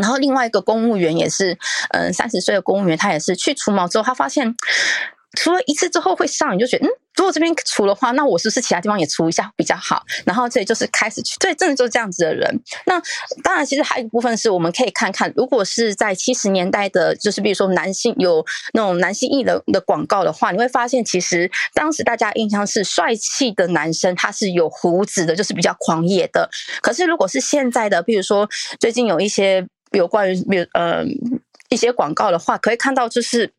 [0.00, 1.58] 然后另外一个公务员也是，
[1.90, 4.54] 嗯，三十岁的公务员，他也是去除毛之后，他发现
[5.36, 10.02] 除了一次之后会上瘾，就觉得嗯，如果这边除的话，那我是不是其他地方也除一下比较好？
[10.24, 12.60] 然后这里就是开始去，对，真的就是这样子的人。
[12.86, 13.00] 那
[13.42, 26.48] 当然，其实还有一部分是我们可以看看，如果是在七十年代的，就是比如说男性有那种男性艺人的广告的话，你会发现其实当时大家印象是帅气的男生，他是有胡子的，就是比较狂野的。
[26.80, 28.48] 可是如果是现在的，比如说
[28.80, 29.66] 最近有一些。
[29.92, 31.04] 有关于比如呃
[31.68, 33.52] 一些广告的话，可以看到就是，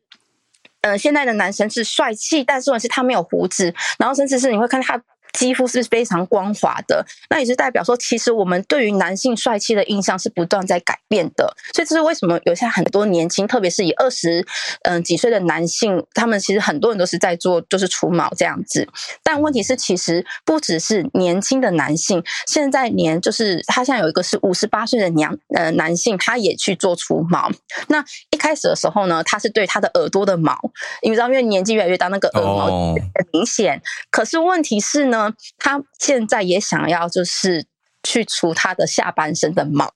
[0.82, 5.00] 呃现在的男生是帅气，但是问题是他没有胡子，然后甚至是你会看他
[5.40, 11.56] 肌肤是非常光滑的，那也是代表说，其实我们对于男性帅气的印象是不断在改变的。
[11.72, 14.46] 所以这是为什么有些很多年轻，特别是以二十
[14.82, 18.86] 嗯几岁的男性，他们其实很多人都是在做就是除毛这样子。
[19.22, 27.50] 但问题是，其实不只是年轻的男性，现在连就是他现在有一个是五十八岁的娘呃男性，他也去做除毛。
[27.88, 28.04] 那
[28.40, 30.58] 开始的时候呢，他是对他的耳朵的毛，
[31.02, 33.82] 你知道，因为年纪越来越大，那个耳毛很明显。
[34.10, 37.66] 可是问题是呢，他现在也想要就是
[38.02, 39.92] 去除他的下半身的毛。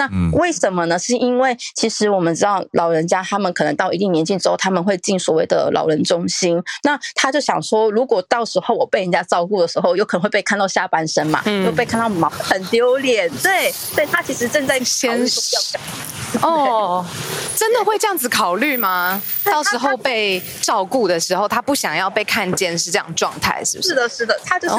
[0.00, 0.98] 那为什么呢？
[0.98, 6.62] 是因为其实我们知道，老人家他们可能到一定年纪之后，他们会进所谓的老人中心。
[6.84, 13.28] 那他就想说，如果到时候我被人家照顾的时候，有可能会被看到下半身嘛，又被看到毛，很丢脸。
[13.42, 15.22] 对，对他其实正在先
[16.40, 17.04] 哦，
[17.54, 19.20] 真的会这样子考虑吗？
[19.44, 23.90] 到时候被照顾的时候，他不想要被看见是这样状态，是不是？
[23.90, 24.74] 是的，是的，他就是。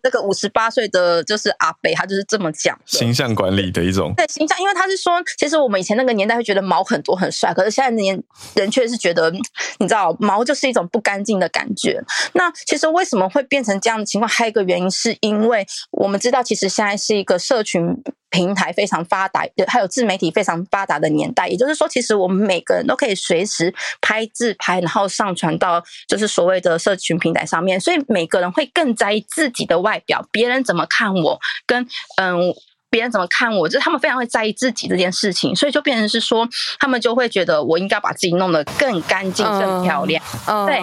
[0.00, 4.12] 哦这个五十八岁的就是阿北，他就是这么讲，形象管理的一种。
[4.16, 8.20] 对形象，因为他是说，其实我们以前那个年代会觉得毛很多很帅，可是现在年
[8.54, 9.30] 人却是觉得，
[9.78, 12.02] 你知道，毛就是一种不干净的感觉。
[12.32, 14.28] 那其实为什么会变成这样的情况？
[14.28, 18.02] 还有一个原因，是因为我们知道，其实现在是一个社群。
[18.30, 32.54] 平台非常发达，还有自媒体非常发达的年代，也就是说，其实我们每个人都可以随时拍自拍，然后上传到就是所谓的社群平台上面，所以每个人会更在意自己的外表，别人怎么看我，跟嗯，
[32.88, 40.80] 别人怎么看我，就是他们非常会在意自己这件事情，所以就变成是说，他们就会觉得我应该把自己弄得更干净、更漂亮，嗯、对。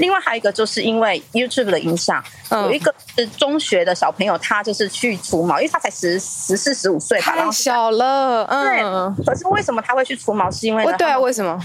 [0.00, 8.44] 另外还有一个，就是因为 YouTube 的影响，有一个是中学的小朋友，他就是去除毛，因为他才十十四十五岁吧，太小了。
[8.46, 10.50] 对，可是为什么他会去除毛？
[10.50, 11.60] 是因为对啊，为什么？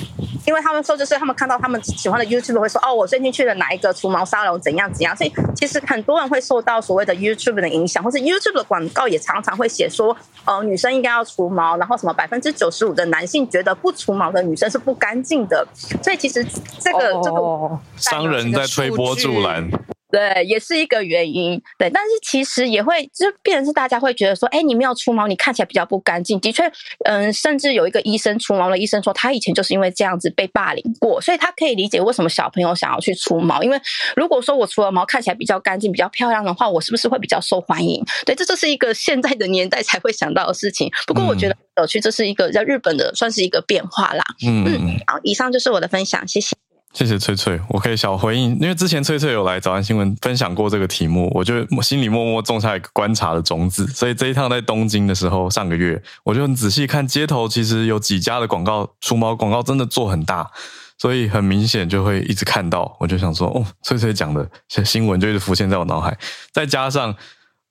[0.46, 5.16] 因为他们说，就是他们看到他们喜欢的 YouTube 会说，哦，我最近去了哪一个除毛沙龙，怎样怎样。
[5.16, 15.66] 所以其实很多人会受到所谓的 YouTube 的影响，或是 YouTube 的广告也常常会写说，呃，女生应该要除毛，然后什么百分之九十五的男性觉得不除毛的女生是不干净的。
[16.04, 16.46] 所以其实
[16.80, 18.25] 这个、哦、这个。
[18.28, 19.70] 人在推波助澜，
[20.12, 21.62] 对，也是一个原因。
[21.78, 26.40] 对，但是其实也会，就变成是大家会觉得说，哎，你没有出毛，你看起来比较不干净。
[26.40, 26.72] 的确，
[27.04, 33.62] 嗯，甚至有一个医生出毛的医生说，他以前就是因为这样子被霸凌过，所以他可以理解为什么小朋友想要去出毛。
[33.62, 33.78] 因为
[34.16, 38.02] 如果说我除了毛看起来比较干净、比较漂亮的话，我是不是会比较受欢迎？
[38.26, 40.90] 对，这就是一个现在的年代才会想到的事情。
[41.06, 44.24] 不过我觉得有趣，这是一个在日本的算是一个变化啦。
[44.48, 46.56] 嗯嗯，好，以上就是我的分享，谢谢。
[46.96, 53.86] 谢谢翠翠，我可以小回应，因为之前翠翠有来早安新闻分享过这个题目，我就心里默默种下一个观察的种子。
[53.88, 60.50] 所以这一趟在东京的时候，上个月我就很仔细看街头，其实有几家的广告除毛广告真的做很大，
[60.98, 62.96] 所以很明显就会一直看到。
[63.02, 64.50] 我就想说，哦，翠翠讲的
[64.86, 66.18] 新闻就一直浮现在我脑海，
[66.54, 67.14] 再加上。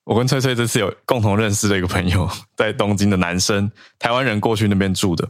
[0.05, 5.27] 我跟翠翠这次有共同认识的一个朋友，在东京的男生，台湾人过去那边住的。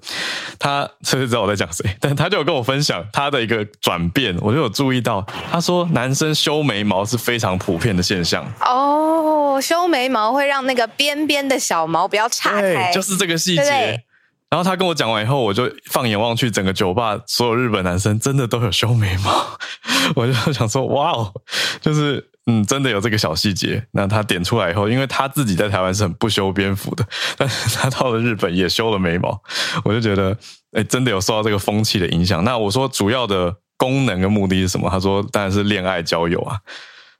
[0.59, 8.45] 他翠翠知道我在讲谁，但他就有跟我分享他的一个转变，我就有注意到，他说男生修眉毛是非常普遍的现象。
[8.63, 14.03] 哦，修眉毛会让那个边边的小毛不要岔开，就是这个细节。
[14.51, 19.57] 然后他跟我讲完以后，我就放眼望去，整个酒吧所有日本男生真的都有修眉毛，
[20.17, 21.33] 我就想说，哇哦，
[21.81, 22.29] 就是。
[22.47, 23.87] 嗯，真的有这个小细节。
[23.93, 27.07] 那他点出来以后，因为他自己在台湾是很不修边幅的，
[27.39, 29.41] 但是他到了日本也修了眉毛，
[29.83, 30.37] 我就觉得，
[30.73, 32.45] 哎，真的有受到这个风气的影响。
[32.45, 34.91] 那我说主要的功能跟目的是什么？
[34.91, 36.61] 他说当然是恋爱交友啊，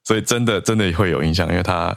[0.05, 1.97] 所以真的真的会有影响，因为他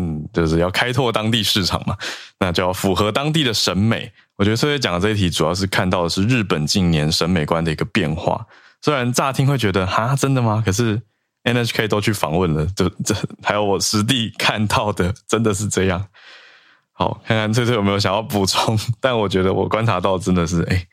[0.00, 1.96] 嗯，就是要开拓当地市场嘛，
[2.38, 4.12] 那就要符合当地的审美。
[4.36, 8.46] 我觉得所以讲的这一题主要是看到的是日本近年审美观的一个变化。
[8.80, 10.62] 虽然乍听会觉得哈，真的吗？
[10.64, 11.02] 可是。
[11.44, 16.06] NHK 都去访问了，这这还有我实地看到的，真的是这样。
[16.92, 20.86] 好，看看翠翠有没有想要补充， 但我觉得我观察到真的是，哎，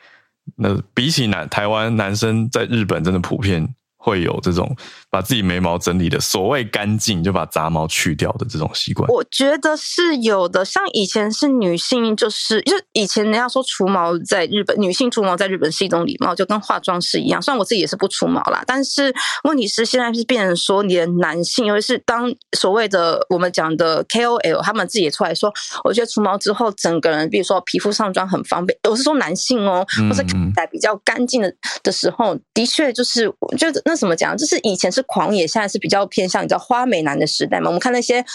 [0.55, 3.73] 那比起男台湾男生在日本真的普遍。
[3.99, 4.73] 会有这种
[5.09, 9.07] 把自己眉毛整理的所谓干净，就把杂毛去掉的这种习惯。
[9.09, 17.41] 我觉得是有的，像以前是女性，就是就以前人家说除毛在日本，女性除毛在日本是一种礼貌，就跟化妆是一样。
[17.41, 25.51] 虽然我自己也是不除毛啦，但是问题是现在是变成说，连男性，尤其是当所谓的我们讲的 KOL，他们自己也出来说，
[25.83, 28.77] 我觉得除毛之后，整个人比如说皮肤上妆很方便。
[28.89, 31.53] 我是说男性哦，或是看起来比较干净的
[31.83, 33.97] 的时候，嗯、的确就是我觉得那。
[33.97, 34.37] 怎么讲？
[34.37, 37.67] 就是以前是狂野，现在是比较偏向你知道花美男的时代嘛。
[37.67, 38.25] 我们看那些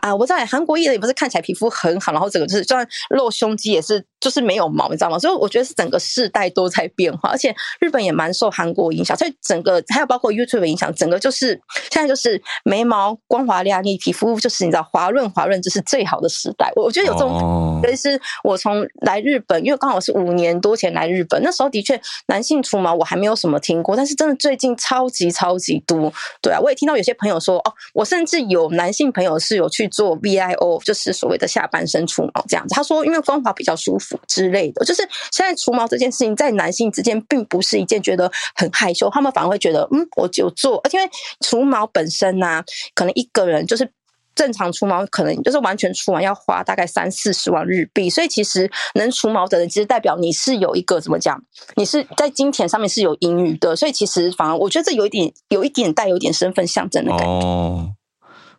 [0.00, 5.18] 啊，我在韩国艺人也不是看起来皮肤很好，然后整个就是就算露胸肌也是就是没有毛，你知道吗？
[5.18, 11.60] 所以我觉得是整个世代都在变化，而且日本也蛮受韩国影响，所以整个还有包括 YouTube 的影响，整个就是
[11.90, 16.70] 现在就是眉毛光滑亮丽，皮肤就是你知道滑润滑润，这是最好的时代。
[16.76, 26.12] 我我觉得有这种，所以是我从来日本，因为刚好是五年多前来日本，那时候的确男性除毛我还没有什么听过，但是真的最近超级超级多。
[26.40, 32.74] 对啊，我也听到有些朋友说，哦，我甚至有男性朋友是有去做 VIO，就是所谓的下半身除毛这样子。
[32.76, 34.11] 他说因为光滑比较舒服。
[34.26, 41.10] 之类的，就是现在除毛这件事情，在男性之间并不是一件觉得很害羞，他们反而会觉得，嗯，我就做，而且因为
[41.40, 42.62] 除毛本身呢、
[42.94, 43.90] 可能一个人就是
[44.34, 51.42] 正常除毛，可能就是完全除完要花大概三四十万日币，所以其实能除毛的人，其实代表你是有一个怎么讲，
[51.76, 57.24] 你是在金钱上面是有盈余的，所以其实反而我觉得这有一点，有一点带有点身份象征的感觉。
[57.24, 57.92] 哦，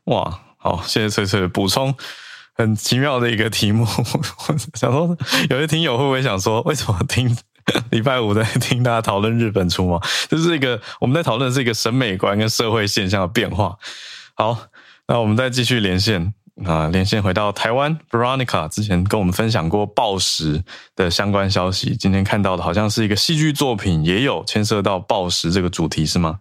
[0.06, 1.96] 哇，好，谢谢翠翠的补充。
[2.56, 3.86] 很奇妙的一个题目，
[4.48, 5.18] 我想说，
[5.50, 7.36] 有些听友会不会想说，为什么听
[7.92, 10.02] 礼拜五在听大家讨论日本除毛？
[10.30, 13.78] 这是一个我们在讨论的是一个审美观跟社会现象的变化。
[14.36, 14.58] 好，
[15.08, 16.34] 那我们再继续连线
[16.66, 20.64] 啊，连线回到台湾，Veronica 之前跟我们分享过暴食
[20.96, 26.40] 的相关消息，今天看到的好像是一个戏剧作品，也有牵涉到暴食这个主题，是吗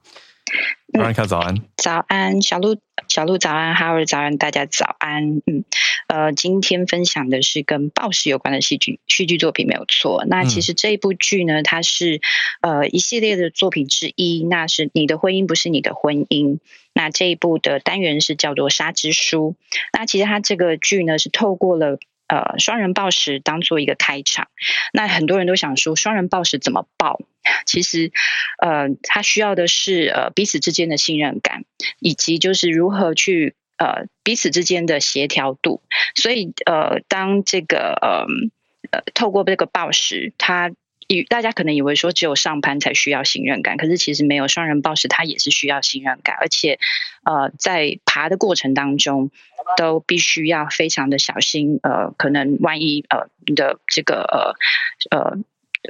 [0.93, 2.77] ？Veronica 早安，早安，小鹿，
[3.13, 5.43] 小鹿早安，Howard 早安，大家早安。
[5.45, 5.67] 嗯，
[6.07, 10.25] 呃，今天分享的是跟暴食有关的戏剧戏剧作品，没有错。
[10.27, 12.23] 那其实这一部剧呢，它是
[12.63, 16.59] 呃一系列的作品之一，那是你的婚姻不是你的婚姻。
[16.95, 19.57] 那这一部的单元是叫做《沙之书》。
[19.93, 21.99] 那其实它这个剧呢，是透过了。
[22.29, 24.49] 呃，双人暴食当做一个开场，
[24.95, 27.21] 那很多人都想说，双人暴食怎么暴？
[27.67, 28.13] 其实，
[28.61, 31.65] 呃，他需要的是呃彼此之间的信任感，
[31.99, 35.83] 以及就是如何去呃彼此之间的协调度。
[36.15, 38.27] 所以，呃，当这个呃
[38.91, 40.73] 呃透过这个暴食，他。
[41.29, 46.79] 大家可能以为说只有上盘才需要信任感，可是其实没有，双人暴食它也是需要信任感，而且
[47.25, 49.31] 呃在爬的过程当中
[49.77, 54.55] 都必须要非常的小心，呃，可能万一呃你的这个呃
[55.11, 55.37] 呃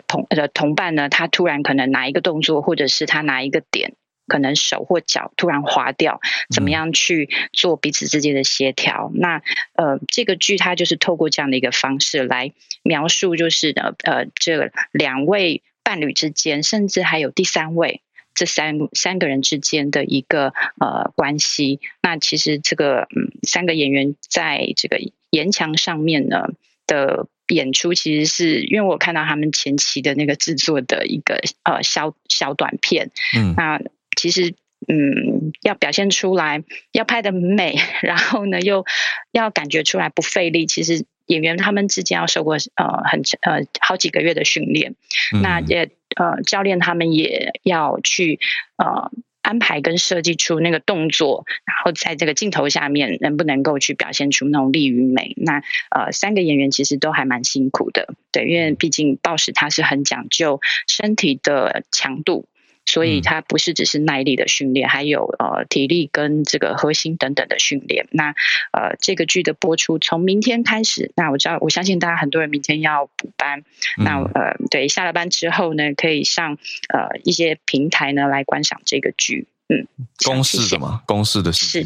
[0.06, 3.94] 同呃同伴呢，他突然可能哪一个动作，或者是他哪一个点。
[4.28, 9.10] 可能手或脚突然滑掉，怎么样去做彼此之间的协调？
[9.12, 9.42] 嗯、那
[9.74, 18.00] 呃，这个剧它就是透过这样的一个方式来描述，就是呢，呃，这两位伴侣之间，甚至还有第三位，
[18.32, 21.80] 这三三个人之间的一个呃关系。
[22.00, 24.98] 那其实这个嗯，三个演员在这个
[25.30, 26.46] 岩墙上面呢
[26.86, 33.80] 的演出，其实是因为我看到他们前期的那个制作的一个呃小小短片，嗯，那。
[34.14, 34.54] 其实，
[34.88, 38.84] 嗯，要表现出来，要拍的美，然后呢，又
[39.32, 40.66] 要感觉出来不费力。
[40.66, 44.94] 其实演员他们之间要受过呃很呃好几个月的训练，
[45.34, 48.38] 嗯、那也呃教练他们也要去
[48.76, 49.10] 呃
[49.42, 55.34] 安排跟设计出那个动作，然后在这个镜头下面能不能够去表现出那种力与美。
[55.36, 62.46] 那呃三个演员其实都还蛮辛苦的，对，因为毕竟暴食它是很讲究身体的强度。
[62.92, 68.06] 所以它不是只是耐力的训练，还有呃体力跟这个核心等等的训练。
[68.10, 68.34] 那
[68.72, 73.60] 呃这个剧的播出从明天开始，那我知道我相信大家很多人明天要补班，
[73.96, 76.58] 嗯、那呃对下了班之后呢，可以上
[76.92, 79.48] 呃一些平台呢来观赏这个剧。
[79.70, 79.88] 嗯，
[80.26, 81.02] 公式的吗？
[81.06, 81.82] 公式的是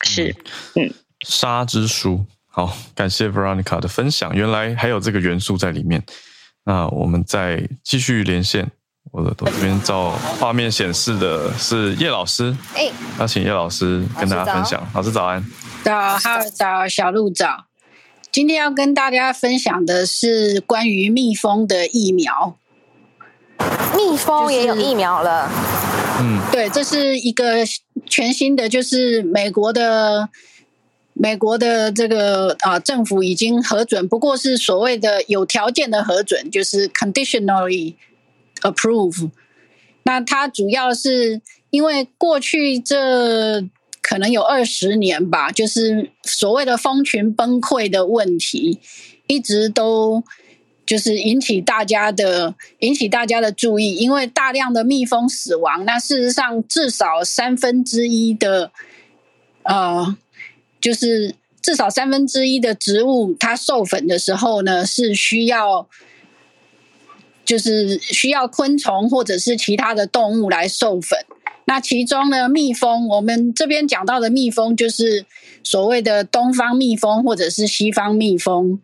[0.00, 0.34] 是
[0.74, 0.90] 嗯，
[1.20, 2.24] 沙之书。
[2.46, 6.02] 好，感谢 Veronica 的分享，原来还有这个元素在里面。
[6.64, 8.70] 那我们再继续连线。
[9.16, 14.86] 我的这边照画面显示的是叶老师，哎，要请叶老师跟大家分享。
[14.92, 15.42] 老师早安，
[15.82, 17.64] 早，哈早，小鹿早。
[18.30, 22.58] 今天要跟大家分享的是关于蜜蜂的疫苗。
[23.96, 25.50] 蜜蜂也有疫苗了？
[26.20, 27.64] 嗯，对，这是一个
[28.04, 30.28] 全新的，就是美国的
[31.14, 37.94] 美国的这个啊政府已经核准，不过是所谓的有条件的核准，就是 conditionally。
[38.72, 39.30] Approve，
[40.02, 41.40] 那它主要是
[41.70, 43.62] 因为过去这
[44.00, 48.78] 可能有二十年吧，就是所谓的蜂群崩溃的问题，
[49.26, 50.22] 一直都
[50.86, 55.84] 就是引起大家的引起大家的注意，因为大量的蜜蜂死亡。
[55.84, 58.70] 那事实上，至少三分之一的
[59.64, 60.16] 呃，
[60.80, 65.88] 就是至少三分之一的植物，它授粉的时候呢，是需要。
[67.46, 71.18] 就是需要昆虫或者是其他的动物来授粉。
[71.64, 75.24] 那其中呢，蜜蜂，我们这边讲到的蜜蜂，就是
[75.62, 78.80] 所谓的东方蜜蜂或者是西方蜜蜂。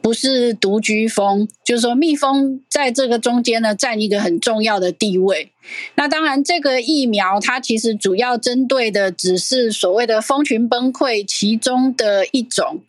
[0.00, 5.52] 不是独居蜂，就是说蜜蜂在这个中间呢，占一个很重要的地位。
[5.94, 12.80] 那当然，这个疫苗它其实主要针对的只是所谓的蜂群崩溃其中的一种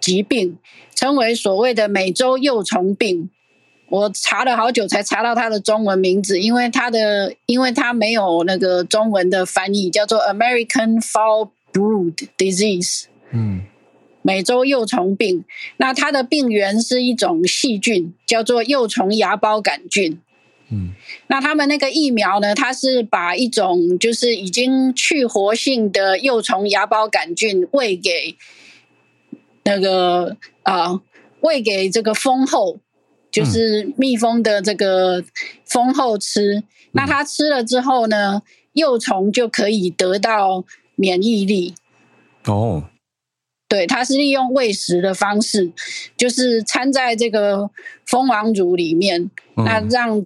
[0.00, 0.56] 疾病，
[0.94, 3.28] 称为所谓的美洲幼虫病。
[3.88, 13.04] 我查了好久才查到它的中文名字，因为它的因为它没有那个中文的翻译，叫做 American Foul Brood Disease。
[13.32, 13.62] 嗯。
[14.20, 15.44] 美洲幼虫病，
[15.78, 20.20] 那它的病原是一种细菌，叫做幼虫芽孢杆菌。
[20.70, 20.90] 嗯，
[21.28, 28.36] 那他们那个疫苗呢，它是把一种就是已经去活性的幼虫芽孢杆菌喂给
[29.64, 31.00] 那个啊，
[31.40, 32.80] 喂给这个蜂后，
[33.30, 35.24] 就是蜜蜂的这个
[35.64, 36.56] 蜂后吃。
[36.56, 40.64] 嗯，那它吃了之后呢，幼虫就可以得到
[40.96, 41.74] 免疫力。
[42.44, 42.84] 哦。
[43.70, 45.70] 对，它是利用喂食的方式，
[46.16, 47.68] 就是掺在这个
[48.06, 50.24] 蜂王乳里面，嗯、那让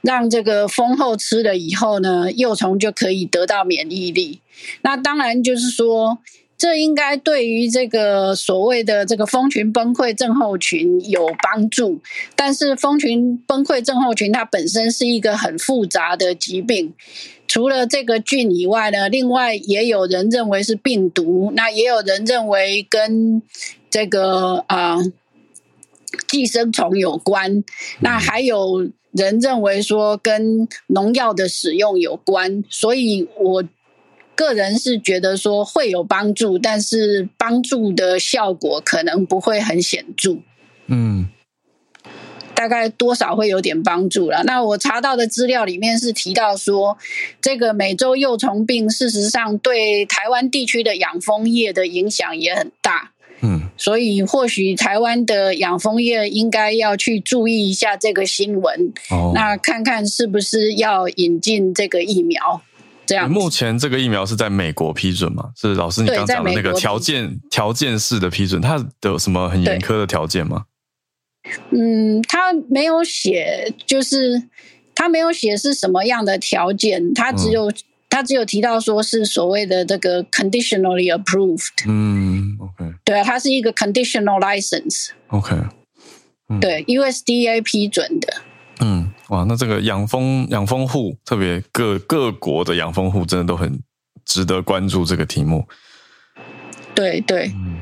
[0.00, 4.40] 让这个蜂后吃了以后呢，幼虫就可以得到免疫力。
[4.82, 6.18] 那当然就是说，
[6.60, 11.98] 这应该对于这个所谓的这个蜂群崩溃症候群有帮助。
[12.36, 16.92] 但是蜂群崩溃症候群它本身是一个很复杂的疾病。
[17.48, 23.40] 除了这个菌以外呢，另外也有人认为是病毒，那也有人认为跟
[23.88, 24.98] 这个啊、
[26.28, 27.64] 寄生虫有关，
[28.00, 33.64] 那还有人认为说跟农药的使用有关，所以我
[34.40, 40.38] 个人是觉得说会有帮助，但是帮助的效果可能不会很显著。
[40.86, 41.28] 嗯。
[42.52, 44.42] 大概多少会有点帮助了。
[44.44, 46.98] 那我查到的资料里面是提到说，
[47.40, 53.12] 这个美洲幼虫病事实上对台湾地区的养蜂业的影响也很大。
[53.40, 58.92] 嗯，所以或许台湾的养蜂业应该要去注意一下这个新闻。
[59.10, 62.60] 哦，那看看是不是要引进这个疫苗？
[63.10, 63.28] 这样。
[63.28, 65.50] 目前这个疫苗是在美国批准吗？
[65.56, 70.66] 是老师你刚讲的那个条件条件式的批准，它有什么很严苛的条件吗？
[71.72, 74.44] 嗯，它没有写，就是
[74.94, 77.74] 它没有写是什么样的条件，它只有、嗯、
[78.08, 81.88] 他只有提到说是所谓的这个 conditionally approved。
[81.88, 85.08] 嗯，OK，对啊，它是一个 conditional license。
[85.28, 85.56] OK，、
[86.48, 88.42] 嗯、对，USDA 批准的。
[88.80, 93.80] 嗯，哇，那这个养蜂养蜂户，特别各各国的养蜂户，真的都很
[94.24, 95.66] 值得关注这个题目。
[96.94, 97.78] 对对，嗯，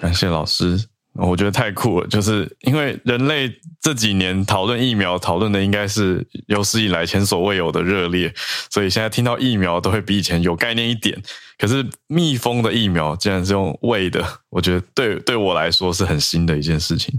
[0.00, 0.88] 感谢老师。
[1.14, 8.32] 我觉得太酷了，就是因为人类这几年讨论疫苗，讨论的应该是有史以来前所未有的热烈，
[8.70, 11.20] 所以现在听到疫苗都会比以前有概念一点。
[11.58, 17.18] 可是蜜蜂的疫苗竟然是用喂的，我觉得对对我来说是很新的一件事情。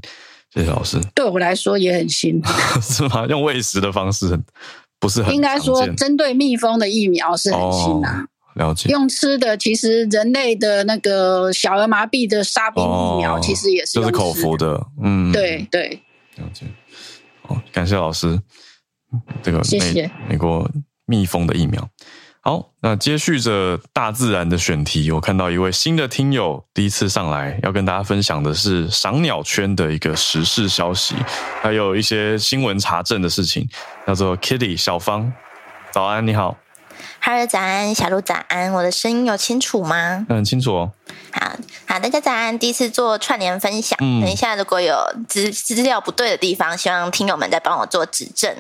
[0.54, 2.42] 谢谢老师，对我来说也很新，
[2.82, 3.26] 是吗？
[3.28, 4.40] 用喂食的方式
[5.00, 8.22] 不是很应该说针对蜜蜂的疫苗是很新啊。
[8.22, 8.90] 哦了解。
[8.90, 14.88] 用吃的，其实人类的那个小儿麻痹的沙宾疫苗，其实也是、哦、就是口服的。
[15.02, 16.02] 嗯，对对。
[16.36, 16.66] 了解。
[17.44, 18.38] 好，感谢老师。
[19.42, 20.70] 这个美谢谢美国
[21.06, 21.88] 蜜蜂的疫苗。
[22.50, 31.14] 好，那接续着大自然的选题，我看到一位新的听友第一次上来，要跟大家分享的是赏鸟圈的一个时事消息，
[31.62, 33.70] 还有一些新闻查证的事情，
[34.08, 35.32] 叫做 Kitty 小芳。
[35.92, 36.58] 早安，你好。
[37.20, 40.26] 哈喽，早安，小鹿早安，我的声音有清楚吗？
[40.30, 40.92] 很清楚哦。
[41.32, 41.52] 好
[41.88, 44.96] 好，大家早安，第一次做串联分享，嗯、等一下如果有
[45.28, 48.56] 资资料不对的地方，希望听友们再帮我做指正。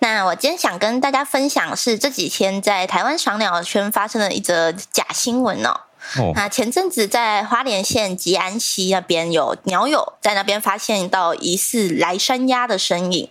[0.00, 5.70] 那我今天想跟大家分享是这几天在台湾赏鸟圈发生的一则假新闻哦。
[6.18, 13.30] 哦，那前阵子在花莲县吉安溪那边有鸟友在那边发现到疑似来山鸭的身影。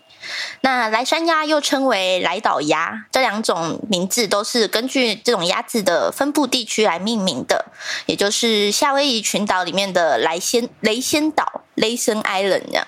[0.62, 7.66] 那莱山鸭又称为莱岛鸭，这两种名字都是根据这种鸭子的分布地区来命名的，
[8.06, 12.88] 也就是夏威夷群岛里面的莱仙雷仙岛雷森 Island 这样。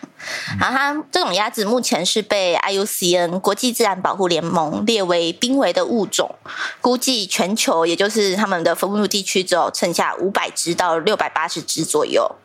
[0.60, 6.36] 然后它这种鸭子目前是被 IUCN 国际自然保护联盟列为濒危的物种，
[6.80, 12.36] 估计全球也就是他们的分布地区只有剩下五百只到六百八十只左右。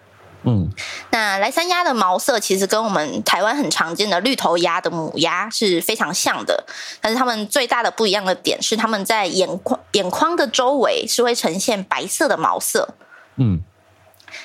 [0.45, 0.71] 嗯，
[1.11, 6.65] 那莱山鸭的毛色其实跟我们台湾很常见的绿头鸭的母鸭是非常像的，
[7.01, 12.95] 但是它们最大的不一样的点是，它们在眼眶眼眶的周围是会呈现白色的毛色。
[13.37, 13.61] 嗯。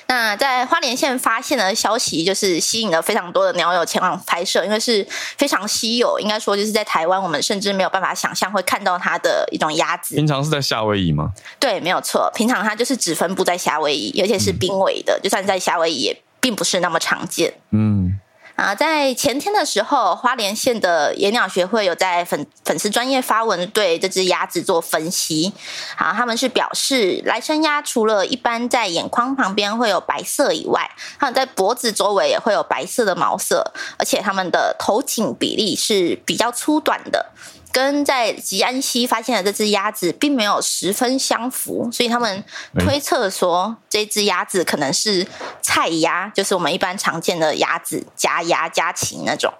[0.06, 5.06] 那在花莲县发现的消息，就是吸引了非常多的鸟友前往拍摄，因为是
[5.38, 10.14] 非常稀有，应该说就是在台湾，我们甚至没有办法想象会看到它的一种鸭子。
[10.14, 11.32] 平常是在夏威夷吗？
[11.58, 17.54] 对，没有错，平常它就是只分布在夏威夷，而且是濒危的，嗯、就算在夏威夷也并不是那么常见。
[17.70, 18.20] 嗯。
[18.56, 25.52] 啊，在前天的时候，花莲县的野鸟学会有在粉粉丝专业发文对这只鸭子做分析。
[25.96, 30.88] 啊，他们是表示，来生鸭除了一般在眼眶旁边会有白色以外，
[31.18, 37.26] 还有在脖子周围也会有白色的毛色，而且它们的头颈比例是比较粗短的。
[37.74, 42.44] 跟在吉安西发现的这只鸭子并没有十分相符，所以他们
[42.78, 45.26] 推测说，这只鸭子可能是
[45.60, 49.52] 菜鸭，就是我们一般常见的鸭子家鸭家禽那种。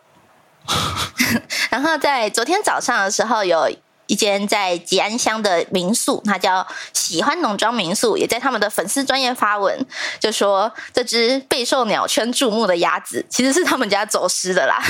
[1.71, 3.69] 然后在昨天早上的时候有。
[4.15, 9.77] 一间在吉安乡的民宿，它叫喜欢农庄民宿，也在他们的粉丝专业发文，
[10.21, 14.81] 就说这只备受鸟圈注目的鸭子， 其实是他们家走失的啦，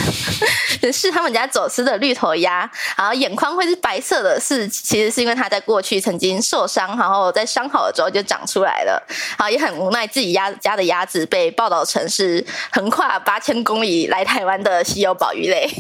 [0.93, 2.71] 是他们家走失的绿头鸭。
[2.99, 9.03] 然后眼眶会是白色的是，其实是因为它在过去曾经受伤，然后在伤好了之后就长出来了。
[9.39, 15.71] 然后也很无奈，自己家家的鸭子被报道成是横跨八千公里来台湾的稀有保育类。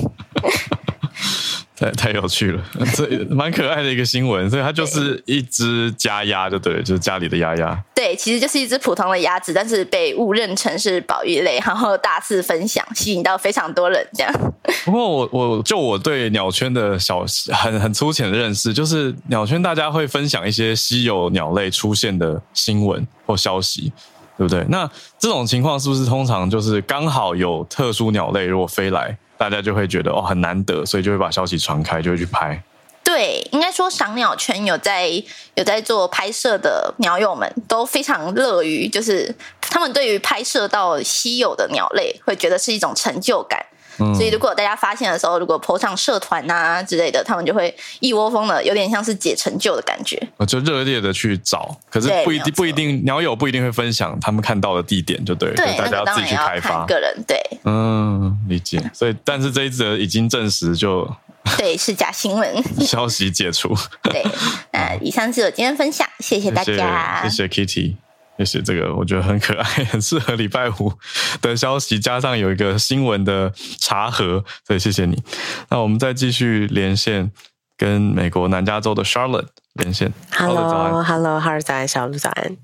[1.85, 2.63] 太 太有趣了，
[2.95, 7.85] 这蛮可爱的一个新闻，所以它就是一只家鸭，就对，就是家里的鸭鸭。
[7.95, 14.33] 对，其实就是一只普通的鸭子，但是被误认成是保育类，然后大肆分享，吸引到非常多人这样。
[14.85, 23.93] 不过我我就我对鸟圈的小很很粗浅的认识，就是鸟圈大家会分享一些稀有鸟类出现的新闻或消息，
[24.37, 24.65] 对不对？
[24.69, 29.17] 那这种情况是不是通常就是刚好有特殊鸟类如果飞来？
[29.49, 32.63] 大家就会觉得哦，很难得，所以就会把消息传开，就会去拍。
[33.03, 35.11] 对，应该说赏鸟圈有在
[35.55, 43.64] 有在做拍摄的鸟友们都非常乐于，就是他们对于拍摄到稀有的鸟类，会觉得是一种成就感。
[43.99, 50.21] 所以，如果大家发现的时候，如果 po 上社团啊之类的，他们就会一窝蜂的，有点像是解成就的感觉。
[50.47, 56.85] 就热烈的去找，可是不一定不一定鸟友不一定会分享他们看到的地点，就对了，对，大家要自己去开发。
[56.87, 58.83] 个人对，嗯，理解。
[58.93, 61.05] 所以，但是这一则已经证实就，
[61.45, 63.75] 就对是假新闻， 消息解除。
[64.03, 64.25] 对，
[64.73, 68.04] 那以上是我今天分享，谢谢大家，谢谢，谢谢 Kitty。
[68.39, 70.93] 谢谢这个，我觉得很可爱，很适合礼拜五
[71.41, 75.23] 的消息，加上有一个新闻的茶盒，所以谢谢你。
[75.71, 77.31] 那我们再继续连线，
[77.77, 79.49] 跟美国南加州的 Charlotte。
[79.75, 82.57] 连线，Hello，Hello，哈尔早安，小鹿早安。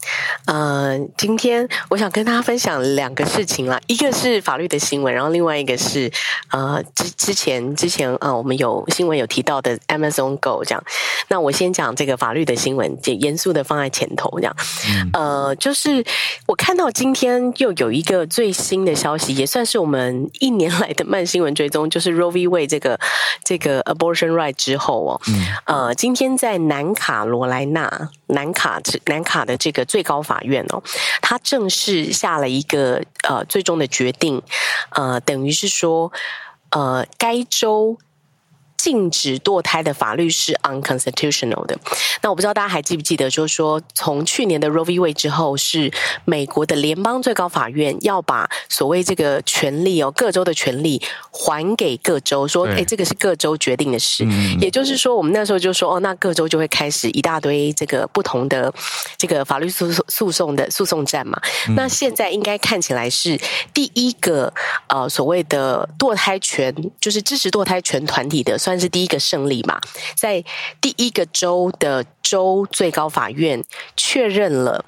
[0.44, 6.08] 呃，今天我想跟大家分享两个事情啦，一个是法律的新闻，然后另外一个是
[6.52, 10.84] 呃之之前之前呃我们有新闻有提到的 Amazon Go 这样。
[11.26, 14.56] 那我先讲这个法律的新闻，就严肃的放在前头这样。
[15.12, 16.04] 嗯、呃，就是
[16.46, 22.46] 我看到今天又有一个最新的消息，也算是我们一年来的慢新闻追踪，就是 Roe v.
[22.46, 23.00] Wade 这个
[23.42, 26.94] 这个 Abortion Right 之后哦，嗯、呃，今天在南。
[27.00, 30.82] 卡罗莱纳南卡南卡的这个最高法院哦，
[31.22, 34.42] 他正式下了一个呃最终的决定，
[34.90, 36.12] 呃，等于是说，
[36.70, 37.96] 呃，该州。
[38.82, 41.78] 禁止堕胎的法律是 unconstitutional 的。
[42.22, 44.98] 那我不知道大家还记不记得，就是说从去年的 Roe v.
[44.98, 45.92] Wade 之后，是
[46.24, 54.26] 美国的联邦最高法院要把所谓这个权利哦，各州的权利还给各州，说，哎，这个是各州决定的事。
[54.58, 58.72] 也就是说，我们那时候就说，哦，那各州就会开始一大堆这个不同的
[59.18, 61.38] 这个法律诉讼诉讼的诉讼战嘛。
[61.76, 63.38] 那现在应该看起来是
[63.74, 64.50] 第一个
[64.88, 68.56] 呃所谓的堕胎权，就是支持堕胎权团体的。
[68.69, 69.80] 算算是第一个胜利嘛，
[70.14, 70.44] 在
[70.80, 73.64] 第一个州的州最高法院
[73.96, 74.84] 确认了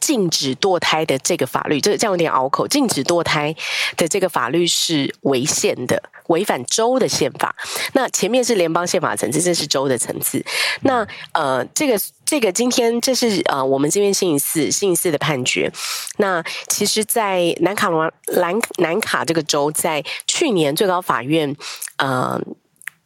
[0.00, 2.66] 禁止堕胎的这个法律，这个这样有点拗口。
[2.66, 3.54] 禁止堕胎
[3.96, 7.54] 的这个法律是违宪的，违反州的宪法。
[7.92, 10.44] 那前面是联邦宪法层次，这是州的层次。
[10.82, 15.70] 那呃，这个这个今天这是呃我们这边星期四星期四的判决。
[16.16, 21.56] 那其实，在南卡罗南南卡这个州，在去年最高法院
[21.98, 22.38] 呃。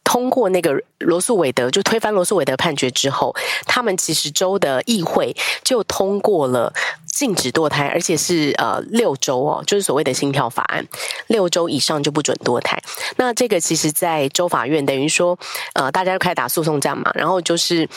[0.05, 3.35] 通过那个罗素韦德就推翻罗素韦德判决之后，
[3.65, 6.71] 他们其实州的议会就通过了
[7.05, 10.85] 禁止堕胎，而且是呃六周哦，就是所谓的心跳法案，
[11.27, 12.81] 六周以上就不准堕胎。
[13.17, 15.37] 那这个其实，在州法院等于说，
[15.73, 17.89] 呃，大家就开始打诉讼战嘛，然后就是。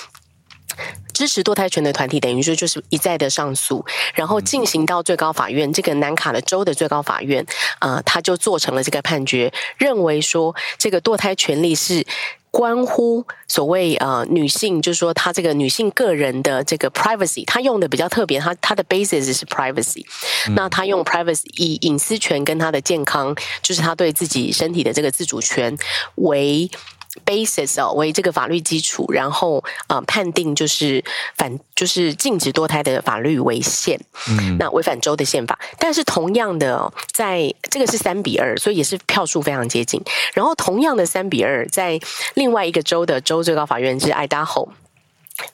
[1.12, 7.45] 支持堕胎权的团体等于说就是一再的上诉，然后进行到最高法院，这个南卡的州的最高法院，
[7.81, 12.07] 呃，他就做成了这个判决，认为说这个堕胎权利是
[12.51, 20.05] 关乎所谓呃女性，就是说她这个女性个人的这个 privacy，他用的比较特别，他他的 basis 是 privacy，
[20.55, 25.76] 那他用 privacy 以隐私权跟他的健康，就是他对自己身体的这个自主权
[26.14, 26.70] 为。
[27.24, 31.02] Basis 哦为这个法律基础，然后呃判定就是
[31.36, 33.98] 反就是禁止堕胎的法律违宪，
[34.28, 35.59] 嗯，那违反州的宪法。
[35.78, 40.00] 但是同样的，哦，在这个是三比二，所以也是票数非常接近。
[40.34, 41.98] 然后同样的三比二，在
[42.34, 44.68] 另外一个州的州最高法院是爱达荷。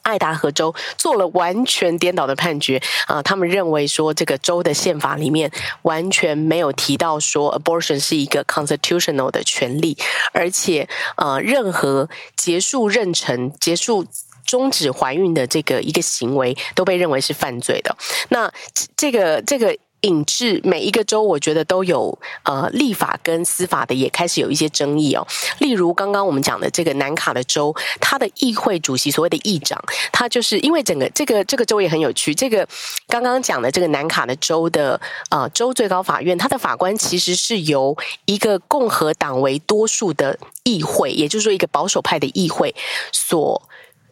[0.01, 3.21] 爱达荷州做了完全颠倒的判决啊！
[3.21, 5.51] 他们认为说，这个州的宪法里面
[5.83, 9.97] 完全没有提到说 abortion 是一个 constitutional 的权利，
[10.33, 14.05] 而且呃，任何结束妊娠、结束
[14.45, 17.95] 终止怀孕的这个一个行为都被认为是犯罪的。
[18.29, 18.51] 那
[18.95, 19.75] 这个这个。
[20.05, 25.25] 引致每一个州，我觉得都有呃立法跟司法的也开始有一些争议哦。
[25.57, 32.35] 例如刚刚我们讲的这个南卡的州，它的议会主席所谓的议长，他就是因为整个这个这个州也很有趣。
[32.35, 32.67] 这个
[33.07, 34.99] 刚刚讲的这个南卡的州的
[35.29, 42.73] 呃州最高法院，它的法官其实是由一个共和党为多数的议会，也就是说一个保守派的议会
[43.11, 43.61] 所。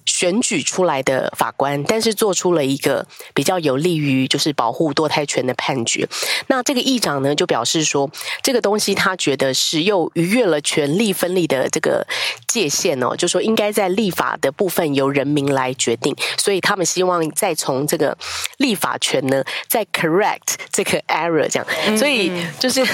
[0.06, 6.08] 选举出来的法官，但是做出了一个比较有利于就是保护堕胎权的判决。
[6.48, 8.10] 那这个议长呢，就表示说，
[8.42, 12.06] 这个东西他觉得是又逾越了权力分立的这个
[12.48, 16.16] 界限哦，就说应该在立法的部分由人民来决定。
[16.38, 18.18] 所以他们希望再从这个
[18.58, 21.98] 立法权呢，再 correct 这个 error 这样。
[21.98, 22.86] 所以就是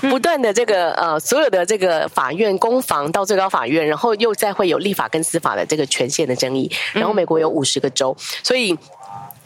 [0.00, 6.57] 不断的这个呃，所有的这个法院公房到最高法院，然后又再会有立法跟司法的这个权限的争议。
[6.94, 8.76] 然后美国有五十个州，所以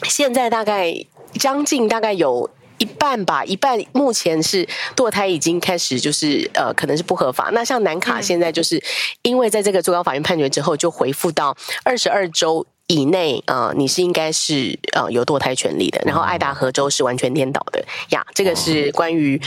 [0.03, 0.93] 现在大概
[1.33, 7.49] 将近大概有一半吧，一半目前是堕胎已经开始就是呃可能是不合法。
[7.51, 8.81] 那像南卡现在就是
[9.21, 12.65] 因为在这个最高法院判决之后，就回复到二十二州。
[12.93, 17.83] 以内啊、呃，你是应该是呃有堕胎权利的，然后爱达荷州是完全颠倒的。
[18.09, 18.23] 呀。
[18.35, 19.39] 这个是关于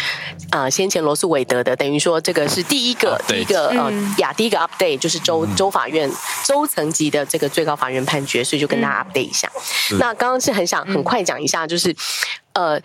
[0.51, 6.11] 啊、呃、先前罗素韦德的，等于说这个是第一个第一个呃呀第一个 update 就是州州法院
[6.45, 9.51] 州层级的这个最高法院判决，所以就跟大家 update 一下。
[9.99, 11.95] 那刚刚是很想很快讲一下，就是
[12.53, 12.81] 呃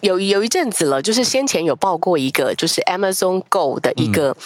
[0.00, 4.36] 有有一阵子了，就是先前有报过一个，就是 Amazon Go 的一个。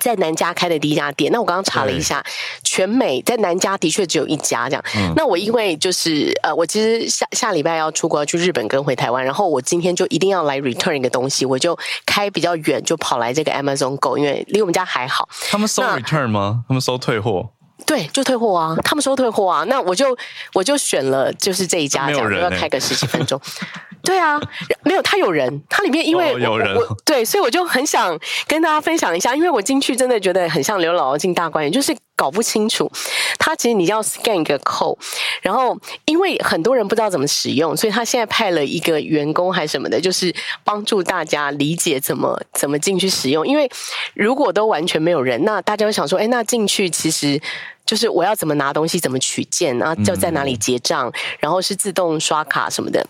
[0.00, 2.24] 在南家开的第一家店，那我刚刚查了一下，
[2.62, 4.84] 全美在南家的确只有一家这样。
[4.96, 15.28] 嗯、那我因为就是呃，我其实下下礼拜要出国要去日本跟回台湾，然后我今天就一定要来 return 一个东西，我就开比较远，就跑来这个 Amazon Go，因为离我们家还好。
[15.50, 16.64] 他们收 return 吗？
[16.66, 17.50] 他们收退货？
[17.86, 19.64] 对，就退货啊，他们收退货啊。
[19.64, 20.16] 那我就
[20.54, 23.40] 我就选了就是这一家，这样就要开个十几分钟。
[24.04, 24.40] 对啊，
[24.82, 32.90] 没有他有人，他里面因为有人我 对，所以我就很想跟大家分享一下，因为我进去真的觉得很像刘姥姥进大观园，就是搞不清楚。
[33.38, 34.96] 他其实你要 scan 一个 code，
[35.42, 43.46] 然后因为很多人不知道怎么使用，所以他现在派了一个员工还是什么的，就是帮助大家理解怎么怎么进去使用。
[43.46, 43.70] 因为
[44.14, 47.40] 如果都完全没有人，那大家会想说，哎，那进去其实
[47.84, 53.06] 就是我要怎么拿东西，怎么取件，然后就在哪里结账，然后是自动刷卡什么的。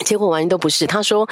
[0.00, 0.86] 结果完全都不是。
[0.86, 1.26] 他说，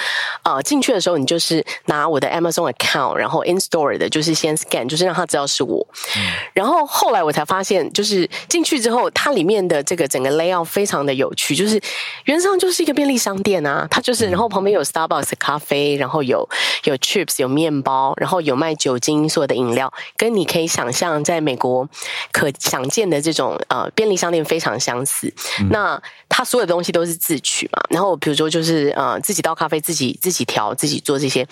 [0.45, 5.85] 呃，进去的时候你就是拿我的 Amazon account，然后 in store 的就是先 scan，就是让他知道是我。
[6.17, 6.23] 嗯、
[6.55, 11.81] 然后后来我才发现，就是进去之后，它里面的这个整个 layout 非常的有趣，就是
[12.27, 13.87] 原则上就是一个便利商店啊。
[13.91, 16.49] 它就是，然后旁边有 Starbucks 的咖啡，然后有
[16.85, 21.89] 有 chips，有面包，然后有卖酒精所有的饮料，跟你可以想象在美国
[22.31, 25.27] 可想见的这种呃便利商店非常相似。
[25.59, 28.52] 嗯、那它所有的东西都是自取嘛，然后比如说。
[28.53, 31.49] 就是呃，自己倒咖啡，自己自己调，自己做这些。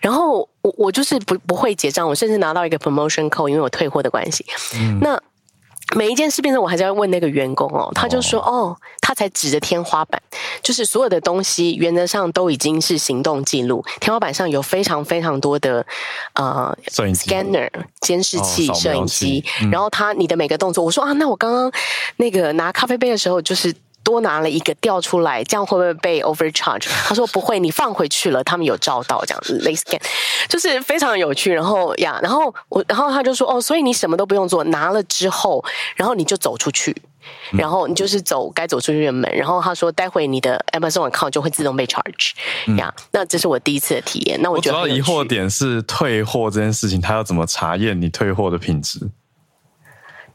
[0.00, 4.44] 然后我我就是不不会结账，我甚至拿到一个 promotion code，因为我退货的关系。
[4.74, 5.20] 嗯、那
[5.96, 10.22] 每一件事变成我还是要问那个员工哦，他就说哦，哦，他才指着天花板，
[10.62, 15.84] 就是所有的东西原则上都已经是行动记录，天花板上有非常非常多的
[16.34, 17.68] 呃 scanner
[18.00, 21.72] 监视器、哦、摄影机，嗯、然后他你的每个动作，我说啊，那我刚刚
[22.16, 23.74] 那个拿咖啡杯的时候就是。
[24.10, 26.88] 多拿了一个掉出来，这样会不会被 overcharge？
[27.06, 29.58] 他说不会，你放回去了，他们有照到这样子。
[29.64, 30.00] They scan，
[30.48, 31.52] 就是非常有趣。
[31.52, 35.64] 然后呀，然后我，然后他就说哦，所以你什么都不用做，拿了之后，
[35.96, 36.94] 然后你就走出去，
[37.52, 39.30] 然后你就是走该走出去的门。
[39.34, 42.32] 然后他说，待会你的 Amazon account 就会自动被 charge。
[42.76, 44.40] 呀，那这是我第一次的体验。
[44.42, 48.98] 那我觉得我主要疑惑点是退货这件事情，他要怎么查验你退货的品质？